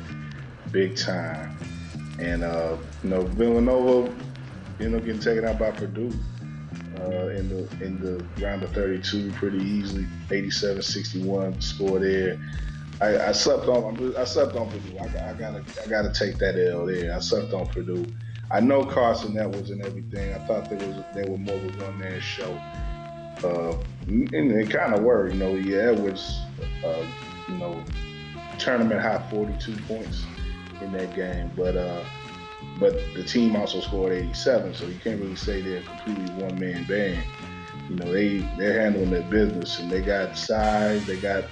big 0.72 0.96
time. 0.96 1.58
And 2.20 2.44
uh, 2.44 2.78
you 3.04 3.10
know, 3.10 3.22
Villanova 3.22 4.14
ended 4.80 5.00
up 5.00 5.06
getting 5.06 5.22
taken 5.22 5.46
out 5.46 5.60
by 5.60 5.72
Purdue 5.72 6.12
uh, 7.00 7.28
in 7.30 7.50
the 7.50 7.86
in 7.86 8.00
the 8.00 8.24
round 8.44 8.64
of 8.64 8.72
32 8.72 9.32
pretty 9.34 9.60
easily, 9.60 10.06
87-61 10.30 11.62
score 11.64 12.00
there. 12.00 12.40
I, 13.02 13.30
I, 13.30 13.32
slept 13.32 13.68
on 13.68 14.16
I 14.18 14.26
slept 14.26 14.56
on 14.56 14.70
Purdue. 14.70 14.98
I, 14.98 15.30
I, 15.30 15.34
gotta 15.34 15.64
I 15.82 15.88
gotta 15.88 16.12
take 16.12 16.38
that 16.40 16.60
L 16.60 16.86
there. 16.86 17.16
I 17.16 17.20
slept 17.20 17.54
on 17.54 17.68
Purdue. 17.68 18.06
I 18.52 18.60
know 18.60 18.84
Carson 18.84 19.38
Edwards 19.38 19.70
and 19.70 19.86
everything. 19.86 20.34
I 20.34 20.40
thought 20.40 20.70
there 20.70 20.80
was 20.80 21.04
they 21.16 21.30
were 21.30 21.38
more 21.38 21.56
of 21.56 21.64
a 21.64 21.86
one 21.86 22.00
man 22.00 22.20
show. 22.20 22.52
Uh, 23.42 23.78
and 24.08 24.34
it 24.34 24.70
kind 24.70 24.94
of 24.94 25.02
were, 25.02 25.30
you 25.30 25.36
know. 25.36 25.56
Yeah, 25.56 25.92
Edwards, 25.92 26.42
uh, 26.84 27.06
you 27.48 27.58
know, 27.58 27.82
tournament 28.58 29.00
high 29.00 29.26
42 29.32 29.78
points 29.84 30.26
in 30.82 30.92
that 30.94 31.14
game, 31.16 31.52
but 31.56 31.76
uh, 31.76 32.04
but 32.78 32.94
the 33.14 33.24
team 33.24 33.56
also 33.56 33.82
scored 33.82 34.14
87, 34.14 34.74
so 34.74 34.86
you 34.88 35.00
can't 35.00 35.20
really 35.20 35.36
say 35.36 35.62
they're 35.62 35.82
completely 35.82 36.44
one 36.44 36.60
man 36.60 36.84
band. 36.86 37.24
You 37.90 37.96
know, 37.96 38.12
they 38.12 38.40
they're 38.58 38.82
handling 38.82 39.12
their 39.12 39.24
business 39.24 39.80
and 39.80 39.92
they 39.92 40.02
got 40.02 40.38
size, 40.38 41.06
they 41.06 41.18
got 41.18 41.46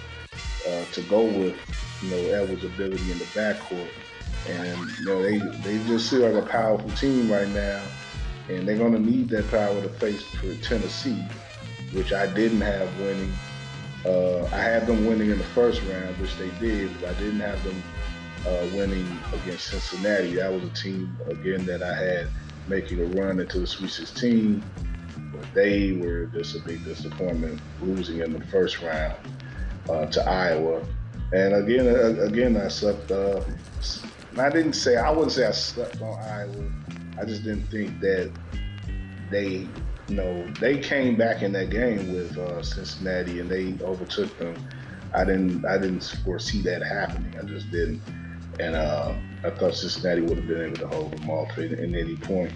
uh, 0.68 0.86
to 0.92 1.02
go 1.04 1.22
with 1.22 1.56
you 2.02 2.10
know 2.10 2.30
Edwards' 2.32 2.64
ability 2.64 3.12
in 3.12 3.20
the 3.20 3.26
backcourt, 3.26 3.90
and 4.48 4.78
you 5.00 5.06
know 5.06 5.22
they 5.22 5.40
they 5.64 5.84
just 5.86 6.10
seem 6.10 6.22
like 6.22 6.44
a 6.44 6.48
powerful 6.48 6.92
team 6.92 7.32
right 7.32 7.50
now, 7.50 7.82
and 8.50 8.68
they're 8.68 8.78
gonna 8.78 9.00
need 9.00 9.30
that 9.30 9.50
power 9.50 9.82
to 9.82 9.90
face 9.90 10.24
for 10.24 10.54
Tennessee, 10.56 11.22
which 11.94 12.14
I 12.14 12.28
didn't 12.28 12.62
have 12.62 13.00
winning. 13.00 13.34
Uh, 14.06 14.46
I 14.54 14.60
had 14.60 14.88
them 14.88 15.06
winning 15.06 15.32
in 15.32 15.38
the 15.38 15.44
first 15.44 15.82
round, 15.84 16.18
which 16.20 16.36
they 16.38 16.50
did, 16.60 16.90
but 17.02 17.10
I 17.10 17.14
didn't 17.20 17.42
have 17.42 17.62
them 17.64 17.82
uh, 18.46 18.68
winning 18.74 19.08
against 19.34 19.68
Cincinnati. 19.68 20.36
That 20.36 20.52
was 20.52 20.64
a 20.64 20.70
team 20.70 21.18
again 21.28 21.66
that 21.66 21.82
I 21.82 21.96
had 21.96 22.28
making 22.68 23.00
a 23.00 23.22
run 23.22 23.40
into 23.40 23.60
the 23.60 23.68
Sweet 23.68 23.92
16, 23.92 24.64
but 25.32 25.46
they 25.54 25.94
were 25.94 26.26
just 26.28 26.56
a 26.56 26.60
big 26.60 26.84
disappointment, 26.84 27.60
losing 27.82 28.20
in 28.20 28.34
the 28.34 28.46
first 28.48 28.82
round 28.82 29.16
uh, 29.90 30.06
to 30.08 30.22
Iowa. 30.30 30.86
And 31.34 31.56
again, 31.56 31.88
uh, 31.88 32.24
again, 32.24 32.58
I 32.58 32.68
slept. 32.68 33.12
Uh, 33.12 33.42
I 34.38 34.50
didn't 34.50 34.74
say 34.74 34.98
I 34.98 35.10
wouldn't 35.10 35.32
say 35.32 35.46
I 35.46 35.52
slept 35.52 36.02
on 36.02 36.20
Iowa. 36.20 36.72
I 37.20 37.26
just 37.26 37.44
didn't 37.44 37.66
think 37.66 38.00
that 38.02 38.32
they, 39.32 39.68
you 40.08 40.16
know, 40.16 40.48
they 40.62 40.78
came 40.78 41.16
back 41.16 41.42
in 41.42 41.52
that 41.54 41.70
game 41.70 42.14
with 42.14 42.38
uh, 42.38 42.62
Cincinnati 42.62 43.40
and 43.40 43.50
they 43.50 43.76
overtook 43.84 44.38
them. 44.38 44.56
I 45.14 45.24
didn't. 45.24 45.66
I 45.66 45.78
didn't 45.78 46.04
foresee 46.24 46.62
that 46.62 46.82
happening. 46.84 47.36
I 47.38 47.44
just 47.44 47.72
didn't. 47.72 48.02
And 48.60 48.76
uh, 48.76 49.14
I 49.44 49.50
thought 49.52 49.76
Cincinnati 49.76 50.22
would 50.22 50.38
have 50.38 50.48
been 50.48 50.62
able 50.62 50.78
to 50.78 50.88
hold 50.88 51.12
them 51.12 51.30
off 51.30 51.58
at, 51.58 51.72
at 51.72 51.80
any 51.80 52.16
point, 52.16 52.52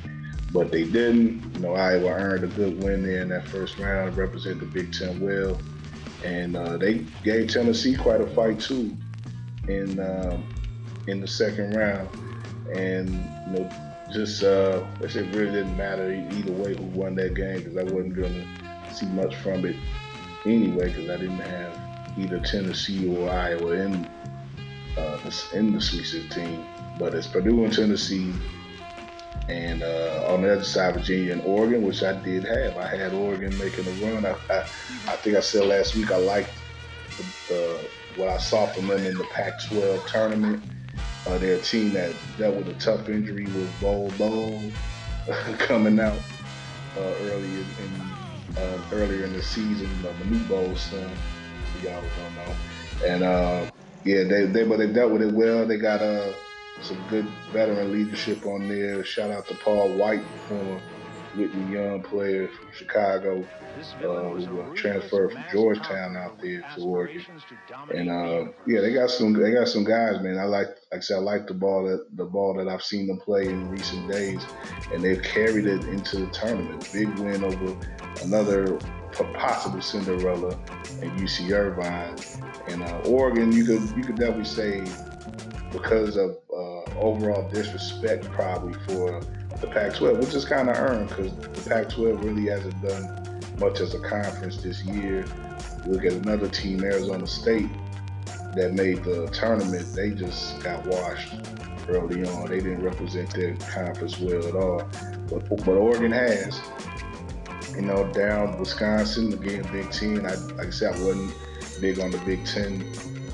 but 0.52 0.72
they 0.72 0.84
didn't. 0.84 1.44
You 1.56 1.60
know, 1.60 1.74
Iowa 1.76 2.12
earned 2.12 2.44
a 2.44 2.48
good 2.48 2.84
win 2.84 3.04
there 3.04 3.22
in 3.22 3.30
that 3.30 3.48
first 3.48 3.78
round, 3.78 4.18
represent 4.18 4.60
the 4.60 4.66
Big 4.66 4.94
Ten 4.94 5.20
well, 5.20 5.60
and 6.24 6.56
uh, 6.56 6.78
they 6.78 7.06
gave 7.24 7.50
Tennessee 7.50 7.96
quite 7.96 8.22
a 8.22 8.28
fight 8.28 8.60
too 8.60 8.96
in 9.68 10.00
um, 10.00 10.44
in 11.08 11.22
the 11.22 11.28
second 11.28 11.76
round. 11.76 12.10
And 12.74 13.10
you 13.48 13.60
know, 13.60 13.70
just 14.12 14.44
uh, 14.44 14.84
it 15.02 15.16
really 15.36 15.52
didn't 15.52 15.78
matter 15.78 16.12
either 16.12 16.52
way 16.52 16.76
who 16.76 16.84
won 16.84 17.16
that 17.16 17.34
game 17.34 17.58
because 17.58 17.78
I 17.78 17.84
wasn't 17.84 18.16
gonna 18.16 18.46
see 18.94 19.06
much 19.08 19.36
from 19.38 19.66
it 19.66 19.76
anyway 20.46 20.88
because 20.92 21.10
I 21.10 21.18
didn't 21.18 21.40
have 21.40 21.80
either 22.18 22.40
Tennessee 22.40 23.08
or 23.08 23.30
Iowa 23.30 23.72
in 23.72 24.10
uh, 24.98 25.18
in 25.54 25.72
the 25.72 25.82
Sweet 25.82 26.06
16, 26.06 26.66
but 26.98 27.14
it's 27.14 27.28
Purdue 27.28 27.64
and 27.64 27.74
Tennessee, 27.74 28.34
and 29.50 29.84
uh, 29.84 30.26
on 30.28 30.42
the 30.42 30.54
other 30.54 30.64
side, 30.64 30.94
Virginia 30.94 31.34
and 31.34 31.42
Oregon, 31.42 31.82
which 31.82 32.04
I 32.04 32.14
did 32.22 32.44
have. 32.46 32.78
I 32.78 32.88
had 32.88 33.14
Oregon 33.14 33.58
making 33.58 33.88
a 33.88 33.92
run. 34.06 34.26
I, 34.26 34.36
I, 34.50 34.60
I 35.08 35.16
think 35.18 35.36
I 35.36 35.40
said 35.40 35.66
last 35.66 35.96
week 35.96 36.12
I 36.12 36.18
liked 36.18 36.52
the, 37.18 37.54
the, 37.54 37.90
what 38.16 38.30
I 38.30 38.38
saw 38.38 38.68
from 38.68 38.88
them 38.88 39.06
in 39.06 39.18
the 39.18 39.24
Pac-12 39.26 40.06
tournament. 40.08 40.64
Uh, 41.28 41.38
they're 41.38 41.56
a 41.56 41.62
team 41.62 41.94
that 41.94 42.14
dealt 42.38 42.56
with 42.56 42.68
a 42.70 42.74
tough 42.76 43.10
injury 43.10 43.46
with 43.46 43.82
Bol 43.82 44.12
Bol 44.18 44.62
coming 45.60 46.00
out 46.00 46.18
uh, 46.98 47.14
early 47.22 47.48
in, 47.48 48.58
uh, 48.58 48.82
earlier 48.92 49.26
in 49.26 49.34
the 49.34 49.42
season, 49.42 49.90
uh, 50.06 50.24
Manute 50.24 50.48
Bol's 50.48 50.82
son. 50.82 51.10
Y'all 51.84 52.02
don't 52.02 52.36
know, 52.36 52.56
and 53.08 53.24
uh, 53.24 53.66
yeah, 54.04 54.24
they, 54.24 54.46
they 54.46 54.64
but 54.64 54.78
they 54.78 54.92
dealt 54.92 55.12
with 55.12 55.22
it 55.22 55.34
well. 55.34 55.68
They 55.68 55.78
got 55.78 56.02
uh, 56.02 56.34
some 56.82 56.98
good 57.10 57.28
veteran 57.52 57.92
leadership 57.92 58.46
on 58.46 58.68
there. 58.68 59.04
Shout 59.04 59.32
out 59.32 59.48
to 59.48 59.56
Paul 59.56 59.94
White, 59.94 60.24
former 60.48 60.82
Whitney 61.36 61.74
Young 61.74 62.02
player 62.02 62.48
from 62.48 62.68
Chicago, 62.74 63.46
uh, 64.04 64.30
who 64.30 64.76
transferred 64.76 65.32
from 65.32 65.44
Georgetown 65.52 66.18
out 66.18 66.40
there 66.42 66.64
to 66.76 66.82
Oregon. 66.82 67.26
And 67.94 68.10
uh, 68.10 68.52
yeah, 68.68 68.82
they 68.82 68.94
got 68.94 69.10
some 69.10 69.34
they 69.34 69.52
got 69.52 69.68
some 69.68 69.84
guys, 69.84 70.22
man. 70.22 70.38
I 70.38 70.46
like 70.46 70.68
like 70.92 70.98
I 70.98 71.00
said, 71.00 71.18
I 71.18 71.20
like 71.20 71.48
the 71.48 71.54
ball 71.54 71.86
that 71.86 72.06
the 72.18 72.26
ball 72.26 72.56
that 72.56 72.68
I've 72.68 72.84
seen 72.84 73.08
them 73.08 73.20
play 73.20 73.48
in 73.48 73.70
recent 73.70 74.12
days, 74.12 74.44
and 74.94 75.04
they've 75.04 75.22
carried 75.22 75.66
it 75.66 75.84
into 75.86 76.18
the 76.18 76.28
tournament. 76.28 76.90
Big 76.92 77.08
win 77.20 77.44
over 77.44 77.78
another 78.24 78.78
possible 79.34 79.82
Cinderella 79.82 80.58
and 81.02 81.12
UC 81.20 81.52
Irvine. 81.52 82.16
And 82.68 82.84
uh, 82.84 83.02
Oregon, 83.06 83.52
you 83.52 83.66
could 83.66 83.82
you 83.96 84.04
could 84.04 84.16
definitely 84.16 84.46
say 84.46 84.84
because 85.72 86.18
of 86.18 86.38
uh, 86.54 87.00
overall 87.00 87.50
disrespect 87.50 88.26
probably 88.32 88.74
for 88.88 89.22
the 89.60 89.68
Pac-12, 89.68 90.20
which 90.20 90.34
is 90.34 90.46
kind 90.46 90.70
of 90.70 90.78
earned 90.78 91.10
because 91.10 91.36
the 91.36 91.70
Pac-12 91.70 92.24
really 92.24 92.48
hasn't 92.48 92.82
done 92.82 93.42
much 93.60 93.80
as 93.80 93.94
a 93.94 94.00
conference 94.00 94.58
this 94.58 94.84
year. 94.84 95.26
You 95.86 95.92
Look 95.92 96.06
at 96.06 96.14
another 96.14 96.50
team, 96.50 96.84
Arizona 96.84 97.28
State, 97.28 97.70
that 98.56 98.74
made 98.74 99.04
the 99.04 99.28
tournament. 99.28 99.94
They 99.94 100.12
just 100.12 100.62
got 100.62 100.86
washed 100.86 101.36
early 101.88 102.28
on. 102.28 102.50
They 102.50 102.60
didn't 102.60 102.84
represent 102.84 103.34
their 103.34 103.56
conference 103.56 104.20
well 104.20 104.46
at 104.46 104.56
all. 104.56 104.90
But, 105.30 105.48
but 105.50 105.70
Oregon 105.70 106.12
has. 106.12 106.60
You 107.76 107.84
know, 107.84 108.12
down 108.12 108.60
Wisconsin 108.60 109.32
again, 109.32 109.66
Big 109.72 109.90
Ten. 109.92 110.26
I 110.26 110.34
like 110.56 110.68
I 110.68 110.70
said, 110.72 110.94
I 110.94 111.04
wasn't 111.04 111.34
big 111.82 112.00
on 112.00 112.12
the 112.12 112.20
Big 112.20 112.46
Ten, 112.46 112.86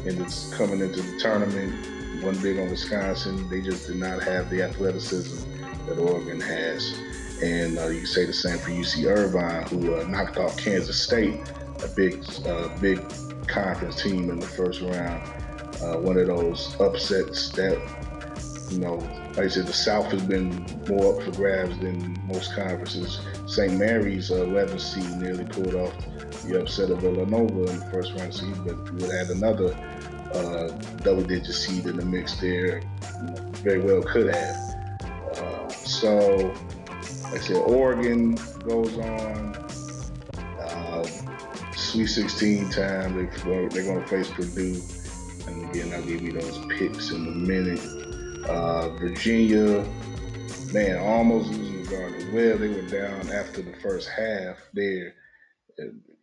and 0.05 0.21
it's 0.21 0.53
coming 0.55 0.79
into 0.79 1.01
the 1.01 1.19
tournament. 1.19 2.23
One 2.23 2.41
big 2.41 2.57
on 2.57 2.69
Wisconsin. 2.69 3.47
They 3.49 3.61
just 3.61 3.87
did 3.87 3.97
not 3.97 4.23
have 4.23 4.49
the 4.49 4.63
athleticism 4.63 5.51
that 5.85 5.99
Oregon 5.99 6.39
has. 6.39 6.97
And 7.43 7.77
uh, 7.77 7.87
you 7.87 8.05
say 8.05 8.25
the 8.25 8.33
same 8.33 8.57
for 8.57 8.71
UC 8.71 9.05
Irvine, 9.05 9.67
who 9.67 9.95
uh, 9.95 10.03
knocked 10.07 10.37
off 10.37 10.57
Kansas 10.57 10.99
State, 10.99 11.39
a 11.83 11.87
big, 11.89 12.23
uh, 12.47 12.69
big 12.79 12.99
conference 13.47 14.01
team 14.01 14.31
in 14.31 14.39
the 14.39 14.47
first 14.47 14.81
round. 14.81 15.21
Uh, 15.83 15.97
one 15.99 16.17
of 16.17 16.25
those 16.25 16.75
upsets 16.79 17.49
that, 17.49 17.79
you 18.71 18.79
know, 18.79 18.95
like 19.35 19.45
I 19.45 19.47
said, 19.49 19.67
the 19.67 19.73
South 19.73 20.07
has 20.07 20.23
been 20.23 20.65
more 20.87 21.15
up 21.15 21.23
for 21.23 21.31
grabs 21.31 21.77
than 21.77 22.17
most 22.25 22.55
conferences. 22.55 23.19
St. 23.45 23.73
Mary's 23.73 24.31
11th 24.31 24.73
uh, 24.73 24.77
seed 24.79 25.21
nearly 25.21 25.45
pulled 25.45 25.75
off 25.75 25.93
the 26.45 26.61
upset 26.61 26.89
of 26.89 26.99
Villanova 27.01 27.65
in 27.71 27.79
the 27.79 27.85
first 27.91 28.13
round 28.15 28.33
seed, 28.33 28.55
but 28.65 28.77
would 28.93 29.11
have 29.11 29.29
another 29.29 29.73
uh, 30.33 30.67
double-digit 30.97 31.53
seed 31.53 31.85
in 31.85 31.97
the 31.97 32.05
mix 32.05 32.39
there. 32.39 32.81
Very 33.63 33.79
well 33.79 34.01
could 34.01 34.33
have. 34.33 34.55
Uh, 35.37 35.69
so, 35.69 36.53
like 37.23 37.33
I 37.33 37.37
said, 37.39 37.57
Oregon 37.57 38.35
goes 38.67 38.97
on. 38.97 39.55
Uh, 40.59 41.05
Sweet 41.75 42.07
16 42.07 42.69
time. 42.69 43.15
They, 43.15 43.25
they're 43.69 43.83
going 43.83 44.01
to 44.01 44.07
face 44.07 44.29
Purdue. 44.29 44.81
And 45.47 45.69
again, 45.69 45.93
I'll 45.93 46.05
give 46.05 46.21
you 46.21 46.33
those 46.33 46.59
picks 46.77 47.11
in 47.11 47.25
a 47.25 47.31
minute. 47.31 47.79
Uh, 48.47 48.89
Virginia, 48.97 49.85
man, 50.73 50.97
almost 50.99 51.49
losing 51.49 51.83
the 51.83 51.89
Garden. 51.89 52.33
Well, 52.33 52.57
they 52.57 52.67
were 52.67 52.87
down 52.87 53.31
after 53.31 53.61
the 53.61 53.73
first 53.81 54.09
half 54.09 54.57
there. 54.73 55.13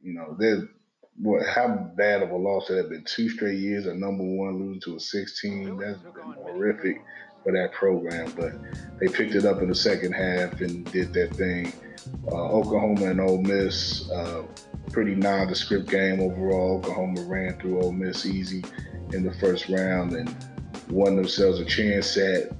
You 0.04 0.12
know, 0.12 0.36
they're 0.38 0.68
what 1.16 1.46
how 1.46 1.68
bad 1.96 2.22
of 2.22 2.30
a 2.30 2.36
loss 2.36 2.68
that 2.68 2.76
had 2.76 2.90
been 2.90 3.04
two 3.04 3.30
straight 3.30 3.58
years 3.58 3.86
of 3.86 3.96
number 3.96 4.22
one 4.22 4.58
losing 4.58 4.80
to 4.82 4.96
a 4.96 5.00
16. 5.00 5.78
That's 5.78 5.98
been 5.98 6.34
horrific 6.42 7.02
for 7.42 7.52
that 7.52 7.72
program. 7.72 8.30
But 8.36 8.52
they 9.00 9.08
picked 9.08 9.34
it 9.34 9.46
up 9.46 9.62
in 9.62 9.68
the 9.68 9.74
second 9.74 10.12
half 10.12 10.60
and 10.60 10.90
did 10.92 11.14
their 11.14 11.28
thing. 11.28 11.72
Uh, 12.30 12.50
Oklahoma 12.50 13.06
and 13.06 13.20
Ole 13.20 13.40
Miss, 13.40 14.10
uh, 14.10 14.42
pretty 14.92 15.14
nondescript 15.14 15.88
game 15.88 16.20
overall. 16.20 16.78
Oklahoma 16.78 17.22
ran 17.22 17.58
through 17.58 17.80
Ole 17.80 17.92
Miss 17.92 18.26
easy 18.26 18.62
in 19.14 19.22
the 19.22 19.32
first 19.34 19.70
round 19.70 20.12
and 20.12 20.34
won 20.90 21.16
themselves 21.16 21.60
a 21.60 21.64
chance 21.64 22.16
at 22.18 22.50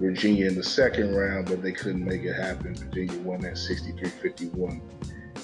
Virginia 0.00 0.46
in 0.46 0.54
the 0.54 0.62
second 0.62 1.14
round, 1.14 1.46
but 1.46 1.62
they 1.62 1.72
couldn't 1.72 2.04
make 2.04 2.22
it 2.22 2.32
happen. 2.32 2.74
Virginia 2.74 3.18
won 3.18 3.40
that 3.40 3.54
63-51 3.54 4.80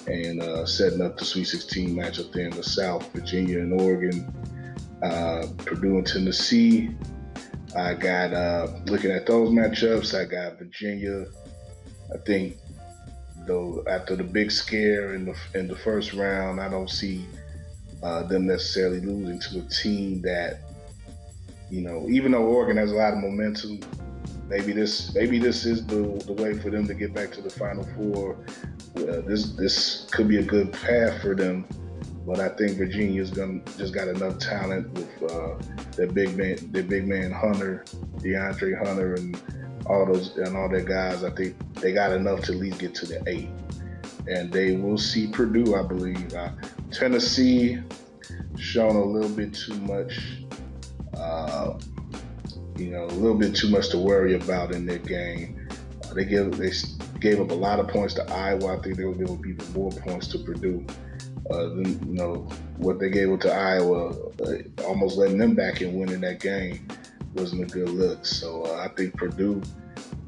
and 0.06 0.42
uh, 0.42 0.66
setting 0.66 1.00
up 1.00 1.16
the 1.16 1.24
Sweet 1.24 1.44
16 1.44 1.94
matchup 1.94 2.32
there 2.32 2.46
in 2.46 2.56
the 2.56 2.62
South, 2.62 3.10
Virginia 3.12 3.60
and 3.60 3.80
Oregon, 3.80 4.32
uh, 5.02 5.46
Purdue 5.58 5.98
and 5.98 6.06
Tennessee. 6.06 6.90
I 7.76 7.94
got 7.94 8.32
uh, 8.32 8.68
looking 8.86 9.10
at 9.10 9.26
those 9.26 9.50
matchups. 9.50 10.18
I 10.18 10.24
got 10.24 10.58
Virginia. 10.58 11.26
I 12.12 12.18
think 12.18 12.56
though 13.46 13.84
after 13.90 14.16
the 14.16 14.24
big 14.24 14.50
scare 14.50 15.14
in 15.14 15.24
the 15.24 15.36
in 15.54 15.66
the 15.66 15.76
first 15.76 16.12
round, 16.12 16.60
I 16.60 16.68
don't 16.68 16.90
see 16.90 17.26
uh, 18.02 18.22
them 18.24 18.46
necessarily 18.46 19.00
losing 19.00 19.40
to 19.40 19.66
a 19.66 19.68
team 19.70 20.22
that 20.22 20.60
you 21.70 21.80
know, 21.80 22.06
even 22.08 22.32
though 22.32 22.44
Oregon 22.44 22.76
has 22.76 22.92
a 22.92 22.94
lot 22.94 23.14
of 23.14 23.18
momentum, 23.18 23.80
maybe 24.48 24.72
this 24.72 25.14
maybe 25.14 25.38
this 25.38 25.64
is 25.64 25.86
the, 25.86 26.22
the 26.26 26.32
way 26.32 26.54
for 26.58 26.70
them 26.70 26.86
to 26.86 26.94
get 26.94 27.14
back 27.14 27.32
to 27.32 27.42
the 27.42 27.50
Final 27.50 27.84
Four. 27.96 28.36
Uh, 28.96 29.20
this 29.22 29.52
this 29.52 30.06
could 30.10 30.28
be 30.28 30.38
a 30.38 30.42
good 30.42 30.72
path 30.72 31.20
for 31.20 31.34
them, 31.34 31.66
but 32.26 32.40
I 32.40 32.48
think 32.50 32.78
Virginia's 32.78 33.30
gonna 33.30 33.60
just 33.76 33.94
got 33.94 34.08
enough 34.08 34.38
talent 34.38 34.92
with 34.92 35.32
uh, 35.32 35.54
their 35.96 36.06
big 36.06 36.36
man, 36.36 36.56
their 36.72 36.82
big 36.82 37.06
man 37.06 37.30
Hunter, 37.30 37.84
DeAndre 38.18 38.86
Hunter, 38.86 39.14
and 39.14 39.40
all 39.86 40.06
those 40.06 40.36
and 40.36 40.56
all 40.56 40.68
their 40.68 40.84
guys. 40.84 41.24
I 41.24 41.30
think 41.30 41.56
they 41.74 41.92
got 41.92 42.12
enough 42.12 42.42
to 42.44 42.52
at 42.52 42.58
least 42.58 42.78
get 42.78 42.94
to 42.96 43.06
the 43.06 43.22
eight, 43.26 43.50
and 44.28 44.52
they 44.52 44.76
will 44.76 44.98
see 44.98 45.26
Purdue, 45.26 45.74
I 45.74 45.82
believe. 45.82 46.32
Uh, 46.34 46.50
Tennessee 46.90 47.80
shown 48.58 48.96
a 48.96 49.04
little 49.04 49.28
bit 49.28 49.52
too 49.54 49.74
much. 49.80 50.38
Uh, 51.16 51.78
you 52.76 52.90
know, 52.90 53.04
a 53.04 53.14
little 53.14 53.36
bit 53.36 53.54
too 53.54 53.68
much 53.68 53.90
to 53.90 53.98
worry 53.98 54.34
about 54.34 54.72
in 54.72 54.86
their 54.86 54.98
game. 54.98 55.68
Uh, 56.04 56.14
they 56.14 56.24
give 56.24 56.56
they 56.56 56.72
gave 57.20 57.40
up 57.40 57.50
a 57.50 57.54
lot 57.54 57.80
of 57.80 57.88
points 57.88 58.14
to 58.14 58.30
Iowa. 58.32 58.78
I 58.78 58.82
think 58.82 58.96
they 58.96 59.04
will 59.04 59.14
give 59.14 59.30
up 59.30 59.46
even 59.46 59.72
more 59.72 59.90
points 59.90 60.28
to 60.28 60.38
Purdue. 60.38 60.84
Uh, 61.50 61.68
than, 61.68 62.08
you 62.08 62.14
know 62.14 62.36
what 62.78 62.98
they 62.98 63.10
gave 63.10 63.30
up 63.30 63.40
to 63.40 63.52
Iowa, 63.52 64.14
uh, 64.42 64.82
almost 64.84 65.18
letting 65.18 65.36
them 65.36 65.54
back 65.54 65.82
and 65.82 65.94
winning 65.94 66.22
that 66.22 66.40
game 66.40 66.88
wasn't 67.34 67.62
a 67.62 67.74
good 67.74 67.90
look. 67.90 68.24
So 68.24 68.64
uh, 68.64 68.76
I 68.76 68.88
think 68.88 69.14
Purdue, 69.16 69.60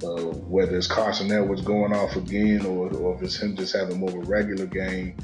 uh, 0.05 0.23
whether 0.47 0.77
it's 0.77 0.87
Carson 0.87 1.33
Edwards 1.33 1.63
going 1.63 1.95
off 1.95 2.17
again 2.17 2.67
or, 2.67 2.93
or 2.95 3.15
if 3.17 3.23
it's 3.23 3.41
him 3.41 3.57
just 3.57 3.75
having 3.75 3.99
more 3.99 4.11
of 4.11 4.17
a 4.17 4.21
regular 4.21 4.67
game 4.67 5.17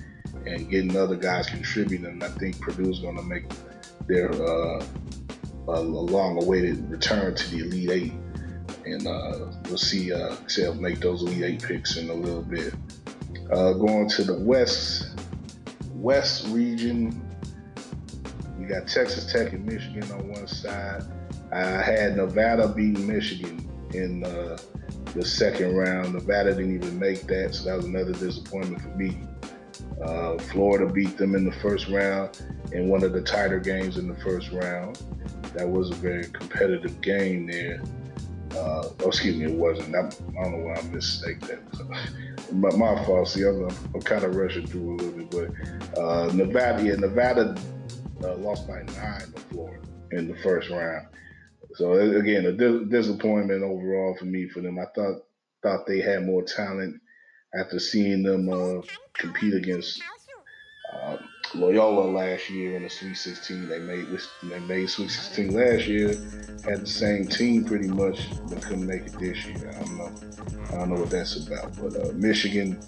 and 0.46 0.70
getting 0.70 0.96
other 0.96 1.16
guys 1.16 1.46
contributing, 1.48 2.22
I 2.22 2.28
think 2.28 2.60
Purdue's 2.60 3.00
going 3.00 3.16
to 3.16 3.22
make 3.22 3.44
their 4.06 4.32
uh, 4.32 4.84
a, 5.68 5.80
long-awaited 5.80 6.90
return 6.90 7.34
to 7.34 7.50
the 7.50 7.60
Elite 7.60 7.90
Eight, 7.90 8.12
and 8.84 9.06
uh, 9.06 9.46
we'll 9.64 9.78
see 9.78 10.12
uh, 10.12 10.34
make 10.74 11.00
those 11.00 11.22
Elite 11.22 11.44
Eight 11.44 11.62
picks 11.62 11.96
in 11.96 12.10
a 12.10 12.14
little 12.14 12.42
bit. 12.42 12.74
Uh, 13.50 13.72
going 13.74 14.08
to 14.08 14.24
the 14.24 14.38
West 14.38 15.18
West 15.94 16.46
region, 16.48 17.22
we 18.58 18.66
got 18.66 18.88
Texas 18.88 19.30
Tech 19.32 19.52
and 19.52 19.64
Michigan 19.64 20.10
on 20.12 20.28
one 20.28 20.46
side. 20.46 21.04
I 21.52 21.82
had 21.82 22.16
Nevada 22.16 22.68
beating 22.68 23.06
Michigan 23.06 23.68
in 23.94 24.24
uh, 24.24 24.58
the 25.14 25.24
second 25.24 25.76
round. 25.76 26.14
Nevada 26.14 26.54
didn't 26.54 26.74
even 26.74 26.98
make 26.98 27.26
that, 27.26 27.54
so 27.54 27.64
that 27.64 27.76
was 27.76 27.84
another 27.84 28.12
disappointment 28.12 28.82
for 28.82 28.88
me. 28.96 29.18
Uh, 30.02 30.38
Florida 30.38 30.90
beat 30.90 31.16
them 31.16 31.36
in 31.36 31.44
the 31.44 31.52
first 31.60 31.88
round 31.88 32.40
in 32.72 32.88
one 32.88 33.04
of 33.04 33.12
the 33.12 33.20
tighter 33.20 33.60
games 33.60 33.98
in 33.98 34.08
the 34.08 34.16
first 34.20 34.50
round 34.50 34.98
that 35.54 35.68
was 35.68 35.90
a 35.90 35.94
very 35.94 36.24
competitive 36.24 37.00
game 37.00 37.46
there. 37.46 37.80
Uh, 38.52 38.88
oh, 39.00 39.08
excuse 39.08 39.36
me, 39.36 39.44
it 39.46 39.58
wasn't. 39.58 39.94
I, 39.94 40.00
I 40.00 40.44
don't 40.44 40.52
know 40.52 40.66
why 40.66 40.74
I 40.74 40.82
mistake 40.82 41.40
that. 41.42 41.60
my, 42.52 42.70
my 42.76 43.04
fault. 43.04 43.28
See, 43.28 43.42
I'm, 43.42 43.68
I'm 43.94 44.02
kind 44.02 44.24
of 44.24 44.36
rushing 44.36 44.66
through 44.66 44.94
a 44.94 44.96
little 44.96 45.24
bit, 45.24 45.30
but 45.30 45.98
uh, 45.98 46.32
Nevada, 46.32 46.84
yeah, 46.84 46.96
Nevada 46.96 47.56
uh, 48.22 48.34
lost 48.36 48.68
by 48.68 48.82
nine 48.82 49.32
to 49.34 49.40
Florida 49.50 49.82
in 50.12 50.28
the 50.28 50.36
first 50.42 50.70
round. 50.70 51.06
So 51.74 51.94
again, 51.94 52.46
a 52.46 52.52
dis- 52.52 52.88
disappointment 52.88 53.62
overall 53.62 54.16
for 54.18 54.26
me 54.26 54.48
for 54.48 54.60
them. 54.60 54.78
I 54.78 54.84
thought 54.94 55.22
thought 55.62 55.86
they 55.86 56.00
had 56.00 56.26
more 56.26 56.42
talent 56.42 57.00
after 57.54 57.78
seeing 57.78 58.22
them 58.22 58.48
uh, 58.48 58.82
compete 59.14 59.54
against 59.54 60.02
uh, 60.92 61.16
Loyola 61.54 62.10
last 62.10 62.50
year 62.50 62.76
in 62.76 62.82
the 62.82 62.88
Sweet 62.88 63.16
16. 63.16 63.68
They 63.68 63.78
made 63.78 64.06
they 64.42 64.58
made 64.60 64.88
Sweet 64.88 65.10
16 65.10 65.54
last 65.54 65.86
year, 65.86 66.08
had 66.64 66.80
the 66.80 66.86
same 66.86 67.26
team 67.26 67.64
pretty 67.64 67.88
much, 67.88 68.28
but 68.48 68.62
couldn't 68.62 68.86
make 68.86 69.02
it 69.02 69.18
this 69.18 69.44
year. 69.46 69.70
I 69.70 69.84
don't 69.84 69.98
know. 69.98 70.12
I 70.70 70.78
don't 70.78 70.90
know 70.90 71.00
what 71.00 71.10
that's 71.10 71.46
about. 71.46 71.76
But 71.80 71.96
uh, 71.96 72.12
Michigan 72.14 72.80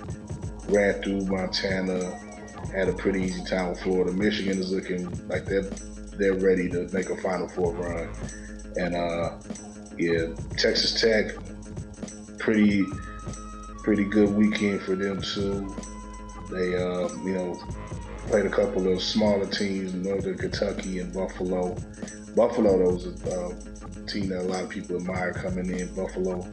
ran 0.69 1.03
through 1.03 1.27
Montana, 1.27 2.19
had 2.73 2.89
a 2.89 2.93
pretty 2.93 3.23
easy 3.23 3.45
time 3.45 3.71
with 3.71 3.81
Florida. 3.81 4.13
Michigan 4.13 4.59
is 4.59 4.73
looking 4.73 5.11
like 5.29 5.45
they're 5.45 5.71
they're 6.19 6.35
ready 6.35 6.69
to 6.71 6.89
make 6.93 7.11
a 7.11 7.17
Final 7.17 7.49
Four 7.49 7.75
run, 7.75 8.09
and 8.77 8.95
uh, 8.95 9.37
yeah, 9.99 10.29
Texas 10.57 11.01
Tech, 11.01 11.35
pretty 12.39 12.85
pretty 13.83 14.05
good 14.05 14.35
weekend 14.35 14.81
for 14.81 14.97
them 14.97 15.21
too. 15.21 15.75
They, 16.51 16.75
uh, 16.75 17.09
you 17.25 17.35
know, 17.35 17.61
played 18.27 18.47
a 18.47 18.51
couple 18.51 18.93
of 18.93 19.03
smaller 19.03 19.47
teams, 19.47 19.95
Northern 19.95 20.37
Kentucky 20.37 20.99
and 20.99 21.13
Buffalo. 21.13 21.77
Buffalo, 22.35 22.79
though, 22.79 22.95
was 22.95 23.07
a 23.07 23.41
uh, 23.41 23.55
team 24.07 24.29
that 24.29 24.41
a 24.41 24.43
lot 24.43 24.65
of 24.65 24.71
people 24.71 24.97
admire 24.97 25.33
coming 25.33 25.71
in. 25.71 25.95
Buffalo 25.95 26.47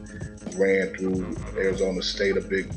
ran 0.56 0.94
through 0.94 1.36
Arizona 1.56 2.02
State, 2.02 2.36
a 2.36 2.40
big, 2.40 2.70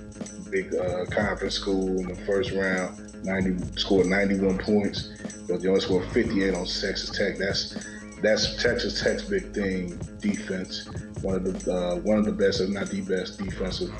big 0.49 0.73
uh, 0.75 1.05
conference 1.05 1.55
school 1.55 1.99
in 1.99 2.07
the 2.07 2.15
first 2.25 2.51
round. 2.51 3.01
90 3.23 3.79
scored 3.79 4.07
91 4.07 4.57
points, 4.59 5.09
but 5.47 5.61
they 5.61 5.67
only 5.67 5.81
scored 5.81 6.05
58 6.11 6.53
on 6.53 6.65
Texas 6.65 7.09
Tech. 7.09 7.37
That's 7.37 7.75
that's 8.21 8.61
Texas 8.61 9.01
Tech's 9.01 9.23
big 9.23 9.53
thing, 9.53 9.97
defense. 10.19 10.87
One 11.21 11.35
of 11.35 11.63
the 11.63 11.73
uh, 11.73 11.95
one 11.97 12.17
of 12.17 12.25
the 12.25 12.31
best, 12.31 12.61
if 12.61 12.69
not 12.69 12.87
the 12.87 13.01
best, 13.01 13.39
defensive 13.39 13.91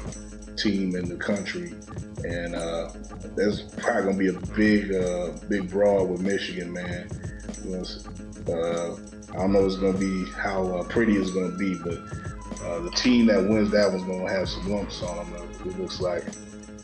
team 0.56 0.96
in 0.96 1.08
the 1.08 1.16
country, 1.16 1.74
and 2.24 2.56
uh, 2.56 2.90
there's 3.36 3.62
probably 3.62 4.04
gonna 4.04 4.18
be 4.18 4.28
a 4.28 4.56
big, 4.56 4.94
uh, 4.94 5.32
big 5.50 5.70
brawl 5.70 6.06
with 6.08 6.22
Michigan, 6.22 6.74
man. 6.74 7.10
You 7.64 7.72
know, 7.72 7.84
uh, 8.54 8.96
I 9.32 9.38
don't 9.38 9.54
know 9.54 9.66
it's 9.66 9.76
gonna 9.76 9.98
be 9.98 10.26
how 10.32 10.66
uh, 10.68 10.84
pretty 10.84 11.14
it's 11.18 11.32
gonna 11.32 11.58
be, 11.58 11.76
but 11.76 11.98
uh, 12.64 12.80
the 12.80 12.92
team 12.96 13.26
that 13.28 13.48
wins 13.48 13.72
that 13.72 13.92
one's 13.92 14.04
gonna 14.04 14.30
have 14.30 14.48
some 14.50 14.72
lumps 14.72 15.02
on 15.04 15.32
them. 15.32 15.50
It 15.66 15.80
looks 15.80 16.00
like. 16.00 16.24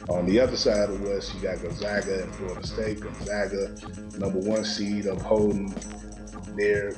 On 0.10 0.26
the 0.26 0.40
other 0.40 0.58
side 0.58 0.90
of 0.90 1.00
the 1.00 1.10
West, 1.10 1.34
you 1.36 1.42
got 1.42 1.62
Gonzaga 1.62 2.24
and 2.24 2.36
Florida 2.36 2.66
State. 2.66 3.00
Gonzaga, 3.00 3.74
number 4.18 4.40
one 4.40 4.66
seed, 4.66 5.06
upholding 5.06 5.74
their 6.58 6.92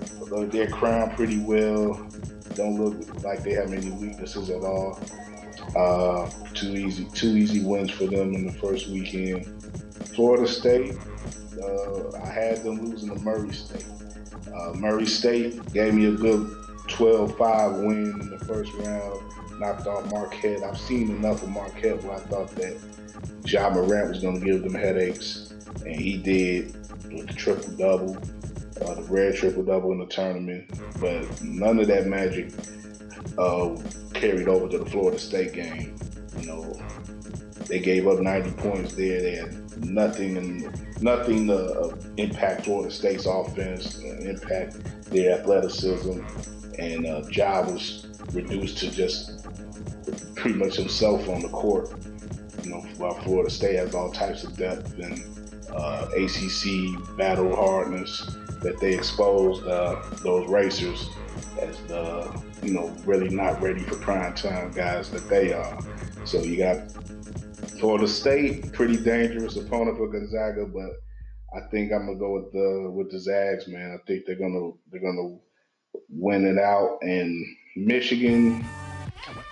their 0.47 0.67
crown 0.67 1.13
pretty 1.15 1.39
well. 1.39 2.07
Don't 2.55 2.79
look 2.79 3.23
like 3.23 3.43
they 3.43 3.53
have 3.53 3.73
any 3.73 3.91
weaknesses 3.91 4.49
at 4.49 4.63
all. 4.63 4.99
Uh, 5.75 6.29
two 6.53 6.75
easy, 6.75 7.05
two 7.13 7.35
easy 7.35 7.63
wins 7.63 7.91
for 7.91 8.05
them 8.05 8.33
in 8.33 8.45
the 8.45 8.53
first 8.53 8.89
weekend. 8.89 9.45
Florida 10.15 10.47
State, 10.47 10.95
uh, 11.61 12.17
I 12.17 12.29
had 12.29 12.63
them 12.63 12.85
losing 12.85 13.09
to 13.09 13.21
Murray 13.23 13.51
State. 13.51 13.85
Uh, 14.53 14.73
Murray 14.73 15.05
State 15.05 15.73
gave 15.73 15.93
me 15.93 16.05
a 16.05 16.11
good 16.11 16.47
12-5 16.89 17.87
win 17.87 18.19
in 18.21 18.29
the 18.29 18.39
first 18.45 18.71
round. 18.73 19.21
Knocked 19.59 19.87
off 19.87 20.11
Marquette. 20.11 20.63
I've 20.63 20.77
seen 20.77 21.09
enough 21.09 21.41
of 21.43 21.49
Marquette 21.49 22.03
where 22.03 22.17
I 22.17 22.19
thought 22.19 22.49
that 22.55 22.77
Ja 23.45 23.69
Morant 23.69 24.09
was 24.09 24.19
going 24.19 24.39
to 24.39 24.45
give 24.45 24.63
them 24.63 24.73
headaches, 24.73 25.53
and 25.85 25.95
he 25.95 26.17
did 26.17 26.75
with 27.11 27.27
the 27.27 27.33
triple 27.33 27.71
double, 27.73 28.17
uh, 28.81 28.93
the 28.95 29.05
red 29.09 29.35
triple 29.35 29.63
double 29.63 29.91
in 29.91 29.99
the 29.99 30.05
tournament. 30.07 30.69
But 30.99 31.41
none 31.41 31.79
of 31.79 31.87
that 31.87 32.07
magic 32.07 32.51
uh, 33.37 33.75
carried 34.13 34.47
over 34.47 34.67
to 34.69 34.77
the 34.79 34.85
Florida 34.85 35.19
State 35.19 35.53
game. 35.53 35.95
You 36.39 36.47
know, 36.47 36.73
they 37.67 37.79
gave 37.79 38.07
up 38.07 38.19
90 38.19 38.51
points 38.51 38.95
there. 38.95 39.21
They 39.21 39.35
had 39.35 39.85
nothing 39.85 40.37
and 40.37 41.01
nothing 41.01 41.47
to 41.47 41.79
uh, 41.79 41.95
impact 42.17 42.65
Florida 42.65 42.91
State's 42.91 43.25
offense, 43.25 43.99
uh, 44.03 44.17
impact 44.21 44.77
their 45.05 45.39
athleticism, 45.39 46.21
and 46.79 47.05
uh, 47.05 47.23
Ja 47.31 47.61
was 47.61 48.07
reduced 48.33 48.77
to 48.79 48.91
just 48.91 49.45
pretty 50.35 50.57
much 50.57 50.75
himself 50.75 51.27
on 51.29 51.41
the 51.41 51.49
court. 51.49 51.89
You 52.63 52.71
know, 52.71 52.81
while 52.97 53.15
Florida 53.21 53.49
State 53.49 53.75
has 53.75 53.93
all 53.93 54.11
types 54.11 54.43
of 54.43 54.55
depth 54.55 54.97
and 54.99 55.21
uh, 55.73 56.07
ACC 56.15 57.17
battle 57.17 57.55
hardness 57.55 58.37
that 58.63 58.79
they 58.79 58.93
exposed 58.93 59.65
uh, 59.67 60.01
those 60.23 60.49
racers 60.49 61.09
as 61.61 61.81
the 61.87 62.33
you 62.61 62.73
know 62.73 62.95
really 63.05 63.29
not 63.29 63.61
ready 63.61 63.83
for 63.83 63.95
prime 63.97 64.33
time 64.33 64.71
guys 64.71 65.09
that 65.11 65.29
they 65.29 65.53
are. 65.53 65.77
So 66.23 66.41
you 66.41 66.57
got 66.57 66.77
Florida 67.79 68.07
State, 68.07 68.71
pretty 68.73 68.97
dangerous 68.97 69.57
opponent 69.57 69.97
for 69.97 70.07
Gonzaga, 70.07 70.65
but 70.65 70.91
I 71.55 71.67
think 71.69 71.91
I'm 71.91 72.07
gonna 72.07 72.17
go 72.17 72.33
with 72.33 72.51
the 72.51 72.91
with 72.91 73.11
the 73.11 73.19
Zags, 73.19 73.67
man. 73.67 73.91
I 73.99 74.07
think 74.07 74.25
they're 74.25 74.35
gonna 74.35 74.71
they're 74.91 75.01
gonna 75.01 75.37
win 76.09 76.45
it 76.45 76.57
out. 76.57 76.99
And 77.01 77.45
Michigan, 77.75 78.71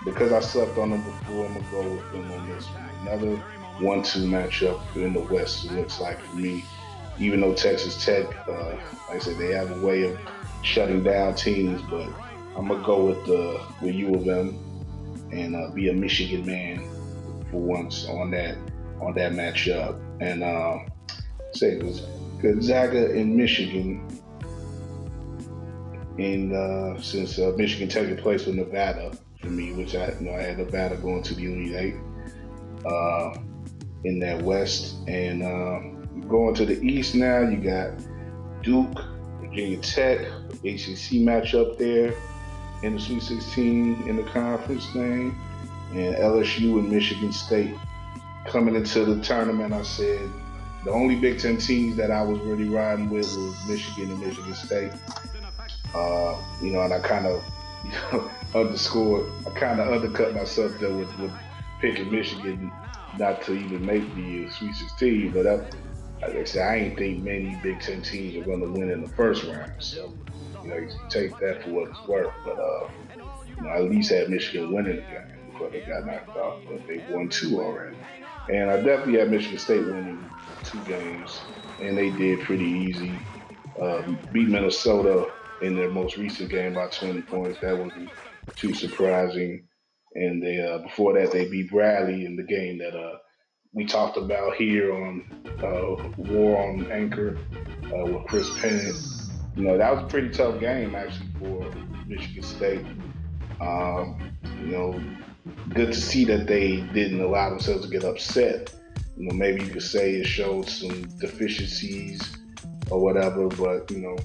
because 0.06 0.32
I 0.32 0.39
slept 0.39 0.78
on 0.78 0.89
them 0.91 1.04
before, 1.04 1.47
I'm 1.47 1.54
gonna 1.56 1.69
go 1.69 1.95
with 1.95 2.12
them 2.12 2.32
on 2.32 2.47
this 2.47 2.74
one. 2.74 2.89
Another 3.02 3.43
one-two 3.78 4.26
matchup 4.26 4.95
in 4.95 5.13
the 5.13 5.21
West. 5.21 5.65
It 5.65 5.74
looks 5.74 6.00
like 6.00 6.24
for 6.24 6.36
me, 6.36 6.63
even 7.22 7.40
though 7.40 7.54
Texas 7.54 8.04
Tech, 8.04 8.26
uh, 8.48 8.76
like 9.08 9.18
I 9.18 9.20
said, 9.20 9.38
they 9.38 9.54
have 9.54 9.72
a 9.72 9.86
way 9.86 10.04
of 10.04 10.20
shutting 10.64 11.04
down 11.04 11.36
teams, 11.36 11.82
but 11.84 12.10
I'm 12.58 12.68
gonna 12.68 12.84
go 12.84 13.06
with 13.06 13.26
the 13.26 13.62
with 13.82 13.94
U 13.96 14.16
of 14.16 14.28
M 14.28 14.58
and 15.32 15.56
uh, 15.56 15.70
be 15.70 15.90
a 15.90 15.94
Michigan 15.94 16.46
man 16.46 16.80
for 17.52 17.62
once 17.62 18.08
on 18.08 18.32
that 18.32 18.58
on 19.00 19.14
that 19.16 19.34
matchup. 19.34 20.02
And 20.20 20.44
uh, 20.44 20.80
say 21.54 21.74
it 21.74 21.84
was 21.84 22.02
Gonzaga 22.42 23.14
in 23.14 23.38
Michigan. 23.38 24.08
And 26.18 26.54
uh, 26.54 27.00
since 27.02 27.38
uh, 27.40 27.54
Michigan 27.56 27.88
taking 27.88 28.18
place 28.18 28.46
with 28.46 28.56
Nevada 28.56 29.12
for 29.40 29.48
me, 29.48 29.74
which 29.74 29.96
I 29.96 30.12
you 30.20 30.22
know 30.22 30.34
I 30.34 30.42
had 30.42 30.58
Nevada 30.58 30.98
going 30.98 31.22
to 31.24 31.36
the 31.36 31.46
Elite 31.46 31.76
Eight 31.76 31.96
uh, 32.86 33.38
in 34.04 34.20
that 34.20 34.42
West, 34.42 35.08
and 35.08 35.44
uh, 35.44 35.90
going 36.28 36.56
to 36.56 36.65
the 36.65 36.80
East 36.82 37.15
now, 37.15 37.41
you 37.41 37.58
got 37.58 37.91
Duke, 38.62 39.04
Virginia 39.39 39.78
Tech, 39.78 40.19
ACC 40.63 41.19
matchup 41.21 41.78
there 41.78 42.13
in 42.84 42.95
the 42.95 43.00
Sweet 43.00 43.21
16 43.21 44.08
in 44.08 44.15
the 44.15 44.24
conference 44.24 44.86
thing, 44.91 45.36
and 45.91 46.15
LSU 46.15 46.80
and 46.80 46.89
Michigan 46.89 47.32
State 47.32 47.76
coming 48.47 48.76
into 48.76 49.06
the 49.06 49.21
tournament. 49.21 49.74
I 49.74 49.84
said 49.84 50.30
the 50.84 50.91
only 50.91 51.15
Big 51.15 51.39
Ten 51.39 51.58
teams 51.58 51.95
that 51.97 52.12
I 52.12 52.24
was 52.24 52.39
really 52.39 52.69
riding 52.69 53.10
with 53.10 53.26
was 53.38 53.67
Michigan 53.67 54.12
and 54.12 54.19
Michigan 54.19 54.54
State. 54.54 54.91
Uh, 55.93 56.38
you 56.62 56.71
know, 56.71 56.82
and 56.82 56.93
I 56.93 57.00
kind 57.00 57.26
of 57.26 57.43
underscored, 58.56 59.26
I 59.45 59.50
kind 59.52 59.80
of 59.80 59.91
undercut 59.91 60.34
myself 60.34 60.71
there 60.80 60.93
with, 60.93 61.15
with 61.19 61.32
picking 61.82 62.12
Michigan 62.12 62.71
not 63.17 63.41
to 63.43 63.54
even 63.54 63.86
make 63.86 64.04
the 64.15 64.50
Sweet 64.52 64.74
16. 64.74 65.32
But 65.32 65.47
I, 65.47 65.60
like 66.22 66.36
I 66.36 66.44
said, 66.44 66.68
I 66.68 66.76
ain't 66.78 66.98
think 66.98 67.24
many 67.24 67.56
Big 67.56 67.82
Ten 67.82 68.02
teams 68.04 68.36
are 68.36 68.44
going 68.44 68.62
to 68.62 68.72
win 68.72 68.92
in 68.92 69.02
the 69.02 69.14
first 69.16 69.44
round. 69.44 69.72
So, 69.80 70.16
you 70.62 70.70
know, 70.70 70.78
you 70.78 70.90
take 71.10 71.40
that 71.40 71.64
for 71.64 71.72
what 71.72 71.90
it's 71.90 72.06
worth. 72.06 72.36
But, 72.44 72.60
uh, 72.60 72.88
you 73.58 73.68
know, 73.68 73.70
I 73.72 73.78
at 73.78 73.90
least 73.92 74.12
had 74.12 74.30
Michigan 74.30 74.72
winning 74.72 74.98
the 74.98 75.04
game 75.04 75.46
before 75.46 75.72
they 75.72 75.82
got 75.82 76.06
knocked 76.06 76.36
off. 76.36 76.60
But 76.68 76.86
they 76.88 77.04
won 77.08 77.30
two 77.30 77.60
already. 77.60 77.98
And 78.48 78.70
I 78.70 78.78
definitely 78.78 79.20
had 79.20 79.32
Michigan 79.32 79.60
State 79.60 79.88
winning 79.88 80.32
two 80.64 80.84
games, 80.84 81.50
and 81.80 81.98
they 81.98 82.12
did 82.12 82.42
pretty 82.42 82.66
easy. 82.66 83.30
Um, 83.82 84.28
beat 84.32 84.50
Minnesota 84.50 85.26
in 85.62 85.76
their 85.76 85.92
most 85.92 86.18
recent 86.18 86.50
game 86.52 86.76
by 86.76 86.88
20 86.88 87.24
points. 87.24 87.60
That 87.62 87.78
wasn't 87.78 88.12
too 88.56 88.74
surprising. 88.74 89.68
And 90.16 90.44
they 90.44 90.60
uh, 90.62 90.80
before 90.80 91.14
that, 91.14 91.32
they 91.32 91.50
beat 91.50 91.72
Bradley 91.72 92.26
in 92.26 92.36
the 92.36 92.44
game 92.44 92.80
that 92.80 92.96
uh, 92.98 93.18
we 93.74 93.86
talked 93.86 94.18
about 94.18 94.56
here 94.56 94.94
on 94.94 95.24
uh, 95.64 96.12
War 96.18 96.62
on 96.62 96.92
Anchor 96.92 97.38
uh, 97.86 98.06
with 98.06 98.26
Chris 98.28 98.50
Pennant. 98.60 98.96
You 99.56 99.64
know, 99.64 99.78
that 99.78 99.96
was 99.96 100.04
a 100.04 100.08
pretty 100.08 100.30
tough 100.30 100.60
game 100.60 100.94
actually 100.96 101.28
for 101.40 101.72
Michigan 102.06 102.44
State. 102.44 102.86
Um, 103.62 104.32
you 104.60 104.68
know, 104.68 105.02
good 105.70 105.94
to 105.94 106.02
see 106.02 106.26
that 106.26 106.48
they 106.48 106.82
didn't 106.94 107.22
allow 107.22 107.50
themselves 107.50 107.86
to 107.86 107.92
get 107.92 108.04
upset. 108.04 108.74
You 109.18 109.28
know, 109.28 109.36
maybe 109.36 109.64
you 109.64 109.70
could 109.70 109.84
say 109.84 110.16
it 110.16 110.26
showed 110.26 110.68
some 110.68 111.04
deficiencies 111.20 112.38
or 112.90 113.02
whatever, 113.02 113.48
but 113.48 113.90
you 113.90 114.00
know, 114.00 114.18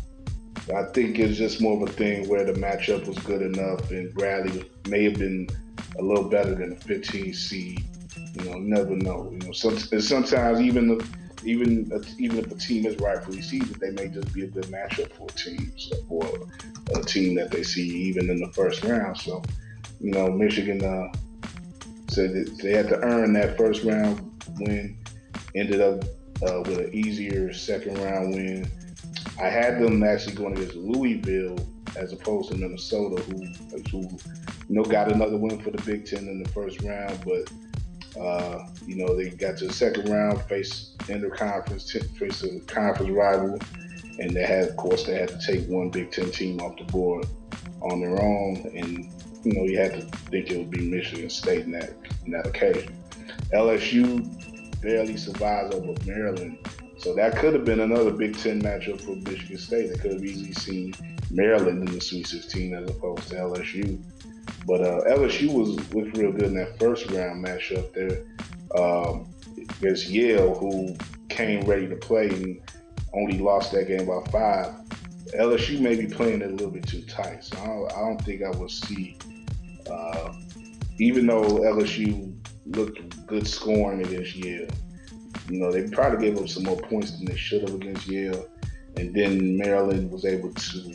I 0.75 0.91
think 0.93 1.21
it's 1.21 1.39
just 1.39 1.61
more 1.61 1.81
of 1.81 1.89
a 1.89 1.93
thing 1.93 2.29
where 2.29 2.45
the 2.45 2.55
matchup 2.55 3.07
was 3.07 3.19
good 3.21 3.43
enough, 3.43 3.91
and 3.93 4.13
Bradley 4.15 4.69
may 4.89 5.05
have 5.05 5.19
been 5.19 5.47
a 5.99 6.03
little 6.03 6.29
better 6.29 6.55
than 6.55 6.73
a 6.73 6.77
15 6.77 7.33
seed. 7.33 7.85
You 8.37 8.51
know, 8.51 8.59
never 8.59 8.95
know. 8.97 9.31
You 9.33 9.39
know, 9.39 9.53
some, 9.53 9.79
sometimes 9.79 10.61
even 10.61 10.89
the, 10.89 11.07
even 11.45 11.91
even 12.19 12.39
if 12.39 12.51
a 12.51 12.55
team 12.55 12.85
is 12.85 12.97
rightfully 12.97 13.41
seeded, 13.41 13.81
they 13.81 13.91
may 13.91 14.09
just 14.09 14.33
be 14.35 14.45
a 14.45 14.47
good 14.47 14.67
matchup 14.67 15.11
for 15.13 15.27
teams 15.29 15.91
for 16.09 16.29
a 16.95 17.03
team 17.03 17.35
that 17.37 17.51
they 17.51 17.63
see 17.63 17.89
even 17.89 18.29
in 18.29 18.41
the 18.41 18.53
first 18.53 18.83
round. 18.85 19.17
So, 19.17 19.43
you 20.01 20.11
know, 20.13 20.29
Michigan 20.29 20.85
uh, 20.85 21.13
said 22.09 22.35
that 22.35 22.59
they 22.63 22.73
had 22.73 22.89
to 22.89 23.01
earn 23.03 23.33
that 23.35 23.57
first 23.57 23.85
round 23.85 24.31
win. 24.61 24.99
Ended 25.55 25.81
up 25.81 26.05
uh, 26.43 26.61
with 26.67 26.79
an 26.79 26.95
easier 26.95 27.53
second 27.55 27.99
round 27.99 28.35
win. 28.35 28.71
I 29.41 29.49
had 29.49 29.81
them 29.81 30.03
actually 30.03 30.35
going 30.35 30.53
against 30.53 30.75
Louisville 30.77 31.57
as 31.97 32.13
opposed 32.13 32.51
to 32.51 32.59
Minnesota, 32.59 33.23
who, 33.23 33.47
who 33.91 34.01
you 34.03 34.19
know 34.69 34.83
got 34.83 35.11
another 35.11 35.37
win 35.37 35.59
for 35.61 35.71
the 35.71 35.83
Big 35.83 36.05
Ten 36.05 36.29
in 36.29 36.43
the 36.43 36.49
first 36.51 36.83
round, 36.83 37.19
but 37.25 37.51
uh, 38.21 38.67
you 38.87 38.97
know 38.97 39.17
they 39.17 39.31
got 39.31 39.59
to 39.59 39.67
the 39.67 39.73
second 39.73 40.09
round, 40.09 40.43
faced 40.43 40.99
interconference, 40.99 41.91
faced 42.19 42.45
a 42.45 42.61
conference 42.61 43.11
rival, 43.11 43.59
and 44.19 44.31
they 44.35 44.45
had, 44.45 44.69
of 44.69 44.77
course, 44.77 45.05
they 45.05 45.15
had 45.15 45.29
to 45.29 45.39
take 45.39 45.67
one 45.69 45.91
Big 45.91 46.11
Ten 46.11 46.31
team 46.31 46.61
off 46.61 46.77
the 46.77 46.85
board 46.85 47.27
on 47.83 48.01
their 48.01 48.21
own, 48.21 48.71
and 48.75 49.13
you 49.45 49.53
know 49.53 49.65
you 49.65 49.79
had 49.79 49.93
to 49.93 50.03
think 50.31 50.51
it 50.51 50.59
would 50.59 50.71
be 50.71 50.89
Michigan 50.89 51.31
State 51.31 51.65
in 51.65 51.73
that 51.73 51.93
in 52.25 52.33
that 52.33 52.47
occasion. 52.47 52.95
LSU 53.53 54.81
barely 54.81 55.17
survives 55.17 55.75
over 55.75 55.95
Maryland. 56.05 56.59
So 56.99 57.15
that 57.15 57.37
could 57.37 57.53
have 57.53 57.65
been 57.65 57.81
another 57.81 58.11
Big 58.11 58.37
Ten 58.39 58.63
matchup 58.63 59.01
for 59.01 59.17
Michigan 59.31 59.59
State. 59.59 59.91
They 59.91 59.99
could 59.99 60.13
have 60.15 60.25
easily 60.25 60.53
seen 60.53 60.95
Maryland 61.31 61.89
in 61.89 61.95
the 61.95 62.01
Sweet 62.01 62.27
16 62.27 62.75
as 62.75 62.91
opposed 62.91 63.29
to 63.29 63.35
LSU. 63.35 64.03
But 64.67 64.81
uh, 64.81 65.01
LSU 65.09 65.53
was 65.53 65.77
looked 65.95 66.17
real 66.17 66.33
good 66.33 66.45
in 66.45 66.55
that 66.57 66.79
first 66.79 67.11
round 67.11 67.45
matchup 67.45 67.93
there 67.93 68.25
um, 68.77 69.33
against 69.79 70.09
Yale, 70.09 70.55
who 70.55 70.97
came 71.29 71.61
ready 71.63 71.87
to 71.87 71.97
play 71.97 72.29
and 72.29 72.61
only 73.15 73.39
lost 73.39 73.73
that 73.73 73.87
game 73.87 74.07
by 74.07 74.21
five. 74.31 74.75
LSU 75.39 75.81
may 75.81 75.97
be 75.97 76.07
playing 76.07 76.43
it 76.43 76.49
a 76.49 76.53
little 76.53 76.71
bit 76.71 76.87
too 76.87 77.03
tight, 77.03 77.45
so 77.45 77.57
I 77.59 77.67
don't, 77.67 77.93
I 77.93 78.01
don't 78.01 78.25
think 78.25 78.43
I 78.43 78.51
will 78.51 78.69
see. 78.69 79.19
Uh, 79.91 80.33
even 80.99 81.27
though 81.27 81.43
LSU 81.43 82.35
looked 82.67 83.27
good 83.27 83.47
scoring 83.47 84.05
against 84.05 84.35
Yale, 84.35 84.69
you 85.49 85.61
know, 85.61 85.71
they 85.71 85.89
probably 85.89 86.27
gave 86.27 86.39
up 86.39 86.49
some 86.49 86.65
more 86.65 86.77
points 86.77 87.13
than 87.13 87.25
they 87.25 87.37
should 87.37 87.63
have 87.63 87.75
against 87.75 88.07
Yale. 88.07 88.49
And 88.97 89.15
then 89.15 89.57
Maryland 89.57 90.11
was 90.11 90.25
able 90.25 90.53
to, 90.53 90.95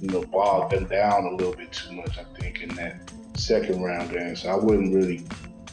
you 0.00 0.08
know, 0.08 0.22
bogged 0.24 0.72
them 0.72 0.86
down 0.86 1.24
a 1.24 1.30
little 1.34 1.54
bit 1.54 1.72
too 1.72 1.92
much, 1.92 2.18
I 2.18 2.24
think, 2.38 2.60
in 2.60 2.74
that 2.76 3.10
second 3.34 3.82
round 3.82 4.10
game. 4.10 4.36
So 4.36 4.50
I 4.50 4.56
wouldn't 4.56 4.94
really 4.94 5.24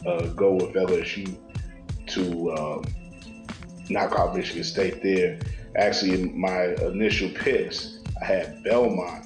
uh, 0.06 0.28
go 0.28 0.54
with 0.54 0.74
LSU 0.74 1.38
to 2.08 2.52
um, 2.54 2.86
knock 3.90 4.18
out 4.18 4.36
Michigan 4.36 4.64
State 4.64 5.02
there. 5.02 5.40
Actually, 5.76 6.22
in 6.22 6.40
my 6.40 6.76
initial 6.76 7.30
picks, 7.30 8.00
I 8.22 8.26
had 8.26 8.64
Belmont 8.64 9.26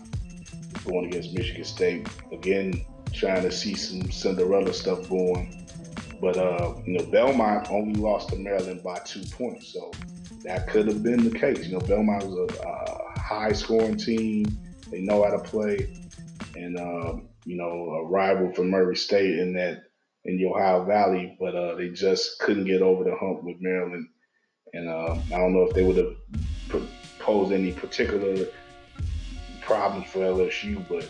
going 0.85 1.05
against 1.05 1.33
Michigan 1.33 1.63
State. 1.63 2.07
Again, 2.31 2.85
trying 3.13 3.43
to 3.43 3.51
see 3.51 3.75
some 3.75 4.09
Cinderella 4.11 4.73
stuff 4.73 5.07
going. 5.09 5.67
But 6.21 6.37
uh, 6.37 6.75
you 6.85 6.97
know, 6.97 7.05
Belmont 7.05 7.69
only 7.69 7.99
lost 7.99 8.29
to 8.29 8.35
Maryland 8.35 8.83
by 8.83 8.97
two 9.05 9.21
points, 9.31 9.71
so 9.73 9.91
that 10.43 10.67
could 10.67 10.87
have 10.87 11.01
been 11.01 11.23
the 11.23 11.37
case. 11.37 11.65
You 11.67 11.73
know, 11.73 11.79
Belmont 11.79 12.25
was 12.25 12.49
a, 12.49 12.67
a 12.67 13.19
high-scoring 13.19 13.97
team; 13.97 14.45
they 14.91 15.01
know 15.01 15.23
how 15.23 15.31
to 15.31 15.39
play, 15.39 15.89
and 16.55 16.77
um, 16.79 17.29
you 17.45 17.57
know, 17.57 17.65
a 17.65 18.05
rival 18.05 18.51
for 18.53 18.63
Murray 18.63 18.95
State 18.95 19.39
in 19.39 19.53
that 19.53 19.83
in 20.25 20.37
the 20.37 20.45
Ohio 20.45 20.83
Valley, 20.85 21.35
but 21.39 21.55
uh, 21.55 21.75
they 21.75 21.89
just 21.89 22.39
couldn't 22.39 22.65
get 22.65 22.81
over 22.81 23.03
the 23.03 23.15
hump 23.15 23.43
with 23.43 23.57
Maryland. 23.59 24.07
And 24.73 24.89
uh, 24.89 25.15
I 25.33 25.37
don't 25.37 25.53
know 25.53 25.63
if 25.63 25.73
they 25.73 25.83
would 25.83 25.97
have 25.97 26.15
posed 27.19 27.51
any 27.51 27.71
particular 27.71 28.45
problems 29.61 30.07
for 30.09 30.19
LSU, 30.19 30.87
but 30.87 31.09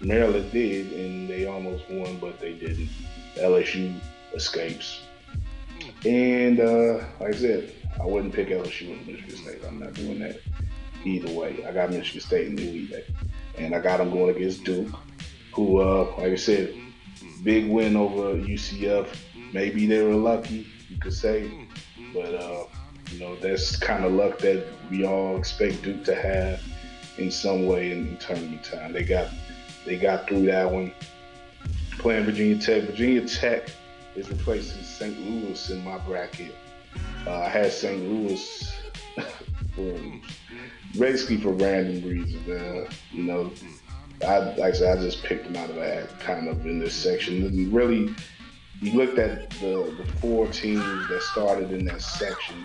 Maryland 0.00 0.52
did, 0.52 0.92
and 0.92 1.28
they 1.28 1.46
almost 1.46 1.90
won, 1.90 2.18
but 2.18 2.38
they 2.38 2.52
didn't. 2.52 2.88
LSU 3.36 3.98
escapes. 4.34 5.02
And 6.04 6.60
uh, 6.60 7.04
like 7.18 7.34
I 7.34 7.38
said, 7.38 7.72
I 8.00 8.06
wouldn't 8.06 8.34
pick 8.34 8.48
LSU 8.48 8.92
in 8.92 9.06
Michigan 9.06 9.36
State. 9.36 9.64
I'm 9.66 9.80
not 9.80 9.94
doing 9.94 10.20
that 10.20 10.38
either 11.04 11.32
way. 11.32 11.64
I 11.66 11.72
got 11.72 11.90
Michigan 11.90 12.20
State 12.20 12.46
in 12.48 12.56
the 12.56 12.68
Elite 12.68 13.06
And 13.56 13.74
I 13.74 13.80
got 13.80 13.98
them 13.98 14.10
going 14.10 14.34
against 14.36 14.64
Duke, 14.64 14.94
who, 15.52 15.80
uh, 15.80 16.12
like 16.18 16.32
I 16.32 16.36
said, 16.36 16.74
big 17.42 17.68
win 17.68 17.96
over 17.96 18.34
UCF 18.34 19.08
maybe 19.52 19.86
they 19.86 20.02
were 20.02 20.14
lucky, 20.14 20.66
you 20.88 20.98
could 20.98 21.12
say, 21.12 21.50
but 22.12 22.34
uh, 22.34 22.64
you 23.10 23.20
know 23.20 23.36
that's 23.36 23.76
kind 23.76 24.04
of 24.04 24.12
luck 24.12 24.38
that 24.38 24.66
we 24.90 25.04
all 25.04 25.36
expect 25.36 25.82
Duke 25.82 26.04
to 26.04 26.14
have 26.14 26.62
in 27.18 27.30
some 27.30 27.66
way 27.66 27.92
in, 27.92 28.08
in 28.08 28.16
tournament 28.18 28.64
time. 28.64 28.92
They 28.92 29.04
got 29.04 29.28
they 29.84 29.96
got 29.96 30.28
through 30.28 30.46
that 30.46 30.70
one. 30.70 30.92
Playing 31.98 32.24
Virginia 32.24 32.58
Tech. 32.58 32.84
Virginia 32.84 33.26
Tech 33.26 33.68
is 34.16 34.30
replacing 34.30 34.82
St. 34.82 35.18
Louis 35.20 35.70
in 35.70 35.84
my 35.84 35.98
bracket. 35.98 36.54
Uh, 37.26 37.40
I 37.40 37.48
had 37.48 37.70
St. 37.70 38.02
Louis 38.02 38.74
for, 39.74 39.98
basically 40.98 41.38
for 41.38 41.52
random 41.52 42.08
reasons. 42.08 42.48
Uh, 42.48 42.90
you 43.12 43.24
know, 43.24 43.50
I 44.26 44.38
like 44.38 44.60
I 44.60 44.72
said, 44.72 44.98
I 44.98 45.00
just 45.00 45.22
picked 45.24 45.44
them 45.44 45.56
out 45.56 45.70
of 45.70 45.76
a 45.78 46.08
kind 46.20 46.48
of 46.48 46.66
in 46.66 46.78
this 46.78 46.94
section. 46.94 47.44
And 47.44 47.72
really, 47.72 48.14
you 48.80 48.92
looked 48.92 49.18
at 49.18 49.50
the 49.50 49.94
the 49.96 50.12
four 50.20 50.46
teams 50.48 51.08
that 51.08 51.22
started 51.22 51.72
in 51.72 51.84
that 51.86 52.02
section. 52.02 52.56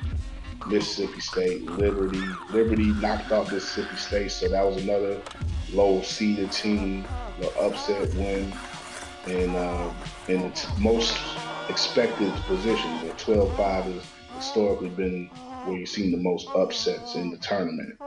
Mississippi 0.68 1.20
State, 1.20 1.64
Liberty. 1.64 2.24
Liberty 2.52 2.86
knocked 2.94 3.32
off 3.32 3.52
Mississippi 3.52 3.96
State, 3.98 4.32
so 4.32 4.48
that 4.48 4.66
was 4.66 4.82
another 4.84 5.22
low 5.72 6.02
seeded 6.02 6.52
team, 6.52 7.06
the 7.40 7.56
upset 7.60 8.12
win, 8.16 8.52
and 9.28 9.56
uh, 9.56 9.94
in 10.28 10.42
the 10.42 10.72
most 10.80 11.18
expected 11.70 12.34
position. 12.48 12.90
The 13.06 13.14
12-5 13.14 13.58
has 13.84 14.04
historically 14.38 14.90
been 14.90 15.30
where 15.66 15.78
you've 15.78 15.90
seen 15.90 16.12
the 16.12 16.18
most 16.18 16.48
upsets 16.56 17.16
in 17.16 17.32
the 17.32 17.38
tournament. 17.38 17.98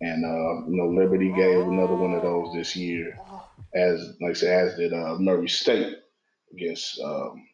And 0.00 0.24
uh, 0.24 0.68
you 0.68 0.76
know, 0.76 0.88
Liberty 0.88 1.32
gave 1.32 1.60
another 1.60 1.94
one 1.94 2.14
of 2.14 2.22
those 2.22 2.52
this 2.54 2.74
year, 2.74 3.18
as 3.74 4.14
like 4.20 4.30
I 4.30 4.34
said, 4.34 4.68
as 4.68 4.76
did 4.76 4.92
uh, 4.92 5.16
Murray 5.18 5.48
State 5.48 5.96
against 6.52 7.00
um, 7.00 7.46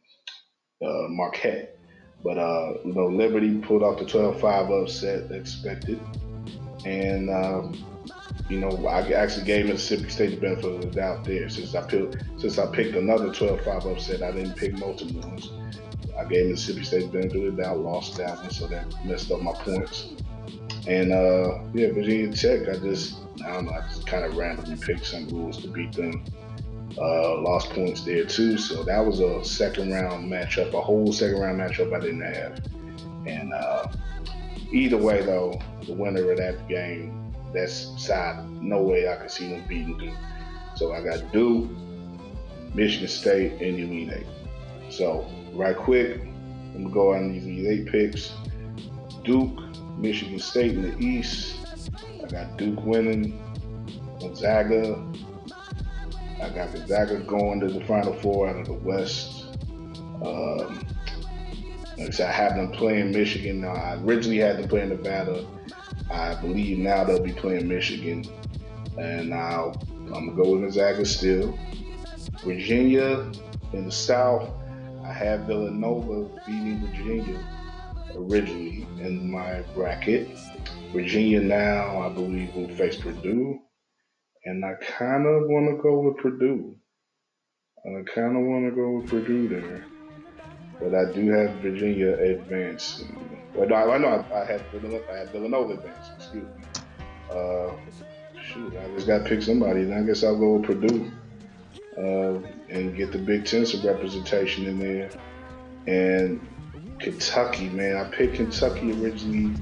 uh, 0.82 1.08
Marquette. 1.08 1.78
But 2.24 2.38
uh, 2.38 2.74
you 2.84 2.94
know, 2.94 3.06
Liberty 3.06 3.58
pulled 3.58 3.82
off 3.82 3.98
the 3.98 4.04
12-5 4.04 4.82
upset 4.82 5.30
expected, 5.30 6.00
and 6.84 7.30
um, 7.30 7.84
you 8.48 8.58
know, 8.58 8.86
I 8.86 9.02
actually 9.12 9.44
gave 9.44 9.66
Mississippi 9.66 10.08
State 10.08 10.30
the 10.30 10.40
benefit 10.40 10.64
of 10.64 10.80
the 10.80 10.86
doubt 10.88 11.24
there. 11.24 11.48
Since 11.48 11.74
I 11.74 11.82
picked, 11.82 12.16
since 12.38 12.58
I 12.58 12.66
picked 12.74 12.96
another 12.96 13.28
12-5 13.28 13.92
upset, 13.92 14.22
I 14.22 14.32
didn't 14.32 14.56
pick 14.56 14.78
multiple 14.78 15.20
ones. 15.20 15.50
I 16.18 16.24
gave 16.24 16.50
Mississippi 16.50 16.84
State 16.84 17.12
benefit 17.12 17.44
of 17.44 17.56
the 17.56 17.62
doubt, 17.62 17.78
lost 17.78 18.16
that 18.16 18.38
one, 18.38 18.50
so 18.50 18.66
that 18.66 18.86
messed 19.04 19.30
up 19.30 19.40
my 19.40 19.52
points. 19.52 20.08
And 20.86 21.12
uh, 21.12 21.58
yeah, 21.74 21.92
Virginia 21.92 22.32
Tech, 22.34 22.68
I 22.68 22.78
just, 22.78 23.18
I 23.44 23.52
don't 23.52 23.66
know, 23.66 23.72
I 23.72 23.80
just 23.88 24.06
kind 24.06 24.24
of 24.24 24.36
randomly 24.36 24.76
picked 24.76 25.06
some 25.06 25.28
rules 25.28 25.62
to 25.62 25.68
beat 25.68 25.92
them. 25.92 26.24
Uh, 26.96 27.40
lost 27.42 27.70
points 27.70 28.02
there 28.02 28.24
too, 28.24 28.58
so 28.58 28.82
that 28.82 28.98
was 28.98 29.20
a 29.20 29.44
second 29.44 29.92
round 29.92 30.30
matchup, 30.30 30.72
a 30.74 30.80
whole 30.80 31.12
second 31.12 31.38
round 31.38 31.60
matchup 31.60 31.94
I 31.94 32.00
didn't 32.00 32.22
have. 32.22 32.60
And 33.26 33.52
uh, 33.52 33.86
either 34.72 34.96
way, 34.96 35.22
though, 35.24 35.60
the 35.86 35.92
winner 35.92 36.30
of 36.32 36.38
that 36.38 36.66
game, 36.68 37.32
that's 37.54 38.02
side, 38.02 38.50
no 38.50 38.82
way 38.82 39.08
I 39.08 39.16
could 39.16 39.30
see 39.30 39.48
them 39.48 39.64
beating 39.68 39.96
Duke. 39.98 40.14
So 40.74 40.92
I 40.92 41.02
got 41.02 41.32
Duke, 41.32 41.70
Michigan 42.74 43.08
State, 43.08 43.60
and 43.60 43.78
Eight. 44.12 44.26
So 44.90 45.26
right 45.52 45.76
quick, 45.76 46.20
I'm 46.74 46.84
gonna 46.84 46.94
go 46.94 47.14
on 47.14 47.32
these 47.32 47.44
Elite 47.44 47.66
Eight 47.66 47.86
picks. 47.86 48.32
Duke, 49.24 49.60
Michigan 49.98 50.38
State 50.38 50.72
in 50.72 50.82
the 50.82 50.98
East. 50.98 51.56
I 52.22 52.28
got 52.28 52.56
Duke 52.56 52.82
winning. 52.84 53.42
Gonzaga. 54.20 55.04
I 56.42 56.50
got 56.50 56.72
Gonzaga 56.72 57.18
going 57.20 57.60
to 57.60 57.68
the 57.68 57.84
Final 57.84 58.14
Four 58.14 58.48
out 58.48 58.56
of 58.56 58.66
the 58.66 58.72
West. 58.74 59.46
Um, 60.24 60.84
like 61.96 62.08
I 62.08 62.10
said, 62.10 62.28
I 62.28 62.32
have 62.32 62.56
them 62.56 62.70
playing 62.70 63.10
Michigan. 63.10 63.60
Now, 63.60 63.72
I 63.72 63.96
originally 64.02 64.38
had 64.38 64.58
them 64.58 64.68
playing 64.68 64.90
Nevada. 64.90 65.46
I 66.10 66.34
believe 66.40 66.78
now 66.78 67.04
they'll 67.04 67.22
be 67.22 67.32
playing 67.32 67.68
Michigan. 67.68 68.24
And 68.96 69.34
I'm 69.34 69.72
going 70.06 70.30
to 70.30 70.36
go 70.36 70.52
with 70.52 70.62
Gonzaga 70.62 71.04
still. 71.04 71.58
Virginia 72.44 73.30
in 73.72 73.84
the 73.84 73.92
South. 73.92 74.50
I 75.08 75.12
have 75.14 75.40
Villanova 75.46 76.28
beating 76.46 76.86
Virginia 76.86 77.42
originally 78.14 78.86
in 79.00 79.30
my 79.30 79.62
bracket. 79.74 80.28
Virginia 80.92 81.40
now, 81.40 82.02
I 82.02 82.10
believe, 82.10 82.54
will 82.54 82.68
face 82.68 82.96
Purdue. 82.96 83.58
And 84.44 84.62
I 84.66 84.74
kind 84.82 85.26
of 85.26 85.48
want 85.48 85.70
to 85.70 85.82
go 85.82 86.00
with 86.00 86.18
Purdue. 86.18 86.76
I 87.86 88.02
kind 88.14 88.36
of 88.36 88.42
want 88.42 88.68
to 88.68 88.76
go 88.76 88.98
with 88.98 89.08
Purdue 89.08 89.48
there. 89.48 89.86
But 90.78 90.94
I 90.94 91.10
do 91.10 91.30
have 91.30 91.56
Virginia 91.62 92.12
advancing. 92.12 93.40
Well, 93.54 93.66
no, 93.66 93.76
I 93.76 93.96
know 93.96 94.26
I, 94.34 94.44
had 94.44 94.60
Villanova, 94.70 95.10
I 95.10 95.16
had 95.20 95.30
Villanova 95.30 95.72
advancing. 95.72 96.14
Excuse 96.16 96.44
me. 96.44 96.64
Uh, 97.30 97.70
shoot, 98.42 98.76
I 98.76 98.94
just 98.94 99.06
got 99.06 99.22
to 99.22 99.24
pick 99.24 99.40
somebody. 99.40 99.80
And 99.80 99.94
I 99.94 100.02
guess 100.02 100.22
I'll 100.22 100.38
go 100.38 100.56
with 100.56 100.66
Purdue 100.66 101.10
uh, 101.98 102.40
and 102.68 102.96
get 102.96 103.12
the 103.12 103.18
Big 103.18 103.44
Ten 103.44 103.66
some 103.66 103.84
representation 103.86 104.66
in 104.66 104.78
there. 104.78 105.10
And 105.86 106.46
Kentucky, 106.98 107.68
man, 107.70 107.96
I 107.96 108.08
picked 108.10 108.36
Kentucky 108.36 108.92
originally 108.92 109.54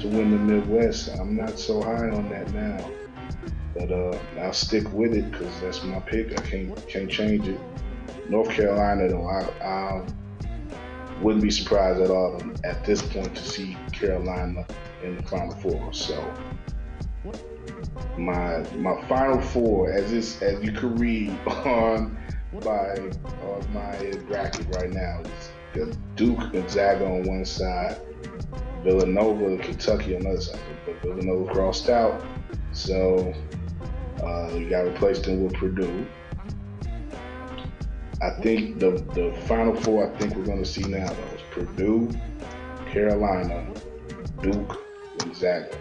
to 0.00 0.08
win 0.08 0.30
the 0.30 0.38
Midwest. 0.38 1.10
I'm 1.18 1.36
not 1.36 1.58
so 1.58 1.82
high 1.82 2.08
on 2.08 2.28
that 2.30 2.52
now, 2.52 2.90
but 3.74 3.90
uh, 3.90 4.18
I'll 4.40 4.52
stick 4.52 4.90
with 4.92 5.14
it 5.14 5.30
because 5.30 5.60
that's 5.60 5.82
my 5.82 6.00
pick. 6.00 6.38
I 6.38 6.42
can't 6.42 6.88
can't 6.88 7.10
change 7.10 7.48
it. 7.48 7.60
North 8.28 8.50
Carolina, 8.50 9.08
though, 9.08 9.26
I, 9.26 9.64
I 9.64 10.06
wouldn't 11.20 11.42
be 11.42 11.50
surprised 11.50 12.00
at 12.00 12.10
all 12.10 12.40
at 12.64 12.84
this 12.84 13.02
point 13.02 13.34
to 13.34 13.42
see 13.42 13.76
Carolina 13.92 14.66
in 15.02 15.16
the 15.16 15.22
Final 15.24 15.54
Four. 15.56 15.92
So 15.92 16.32
my 18.16 18.58
my 18.76 19.00
Final 19.08 19.40
Four, 19.40 19.90
as 19.90 20.10
this 20.10 20.40
as 20.42 20.62
you 20.62 20.72
can 20.72 20.96
read 20.96 21.30
on 21.46 22.16
my 22.64 22.90
on 23.44 23.72
my 23.72 24.12
bracket 24.28 24.66
right 24.76 24.90
now, 24.90 25.22
is 25.74 25.96
Duke 26.16 26.52
Gonzaga 26.52 27.04
on 27.06 27.24
one 27.24 27.44
side, 27.44 27.98
Villanova 28.82 29.46
and 29.46 29.62
Kentucky 29.62 30.16
on 30.16 30.22
the 30.22 30.30
other 30.30 30.40
side. 30.40 30.60
But 30.84 31.00
Villanova 31.02 31.52
crossed 31.52 31.88
out, 31.88 32.22
so 32.72 33.34
uh, 34.22 34.50
you 34.54 34.68
got 34.68 34.80
replaced 34.80 35.24
them 35.24 35.44
with 35.44 35.54
Purdue. 35.54 36.06
I 38.20 38.30
think 38.40 38.78
the 38.78 38.90
the 39.14 39.32
Final 39.46 39.74
Four 39.74 40.12
I 40.12 40.16
think 40.18 40.36
we're 40.36 40.44
to 40.44 40.64
see 40.64 40.82
now 40.82 41.06
though 41.06 41.36
is 41.36 41.42
Purdue, 41.50 42.10
Carolina, 42.86 43.66
Duke, 44.42 44.80
Gonzaga 45.18 45.76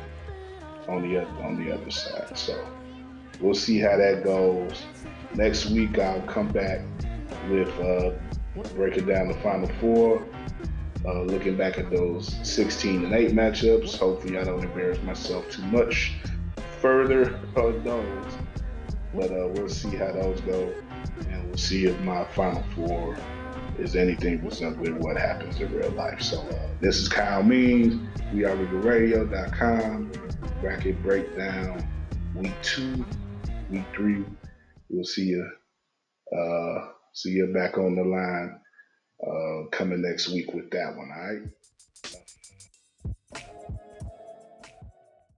on 0.91 1.01
the 1.01 1.21
other, 1.21 1.43
on 1.43 1.63
the 1.63 1.71
other 1.71 1.89
side. 1.89 2.37
So 2.37 2.67
we'll 3.39 3.53
see 3.53 3.79
how 3.79 3.97
that 3.97 4.23
goes. 4.23 4.83
Next 5.33 5.69
week 5.69 5.97
I'll 5.97 6.21
come 6.23 6.49
back 6.49 6.81
with 7.49 7.69
uh, 7.79 8.11
breaking 8.75 9.05
down 9.05 9.29
the 9.29 9.33
Final 9.35 9.69
Four, 9.79 10.25
uh, 11.05 11.21
looking 11.23 11.55
back 11.55 11.77
at 11.77 11.89
those 11.89 12.35
16 12.43 13.05
and 13.05 13.13
8 13.13 13.31
matchups. 13.31 13.97
Hopefully 13.97 14.37
I 14.37 14.43
don't 14.43 14.63
embarrass 14.63 15.01
myself 15.03 15.49
too 15.49 15.63
much 15.63 16.13
further 16.79 17.39
on 17.55 17.83
those. 17.83 18.37
But 19.13 19.31
uh, 19.31 19.47
we'll 19.53 19.69
see 19.69 19.95
how 19.95 20.11
those 20.11 20.39
go, 20.41 20.73
and 21.29 21.47
we'll 21.47 21.57
see 21.57 21.85
if 21.85 21.99
my 22.01 22.23
Final 22.25 22.63
Four 22.75 23.17
is 23.77 23.95
anything 23.95 24.43
resembling 24.43 24.99
what 24.99 25.17
happens 25.17 25.59
in 25.59 25.73
real 25.73 25.91
life. 25.91 26.21
So 26.21 26.39
uh, 26.41 26.69
this 26.79 26.97
is 26.97 27.09
Kyle 27.09 27.43
Means. 27.43 28.01
We 28.33 28.45
are 28.45 28.55
RegalRadio.com. 28.55 30.11
Bracket 30.61 31.01
breakdown. 31.01 31.89
Week 32.35 32.61
two, 32.61 33.05
week 33.69 33.85
three. 33.95 34.25
We'll 34.89 35.03
see 35.03 35.23
you. 35.23 35.49
Uh, 36.31 36.89
see 37.13 37.31
you 37.31 37.51
back 37.53 37.77
on 37.77 37.95
the 37.95 38.03
line 38.03 38.59
uh, 39.25 39.69
coming 39.75 40.01
next 40.01 40.29
week 40.29 40.53
with 40.53 40.69
that 40.71 40.95
one. 40.95 41.09
All 41.11 41.33
right. 41.33 41.41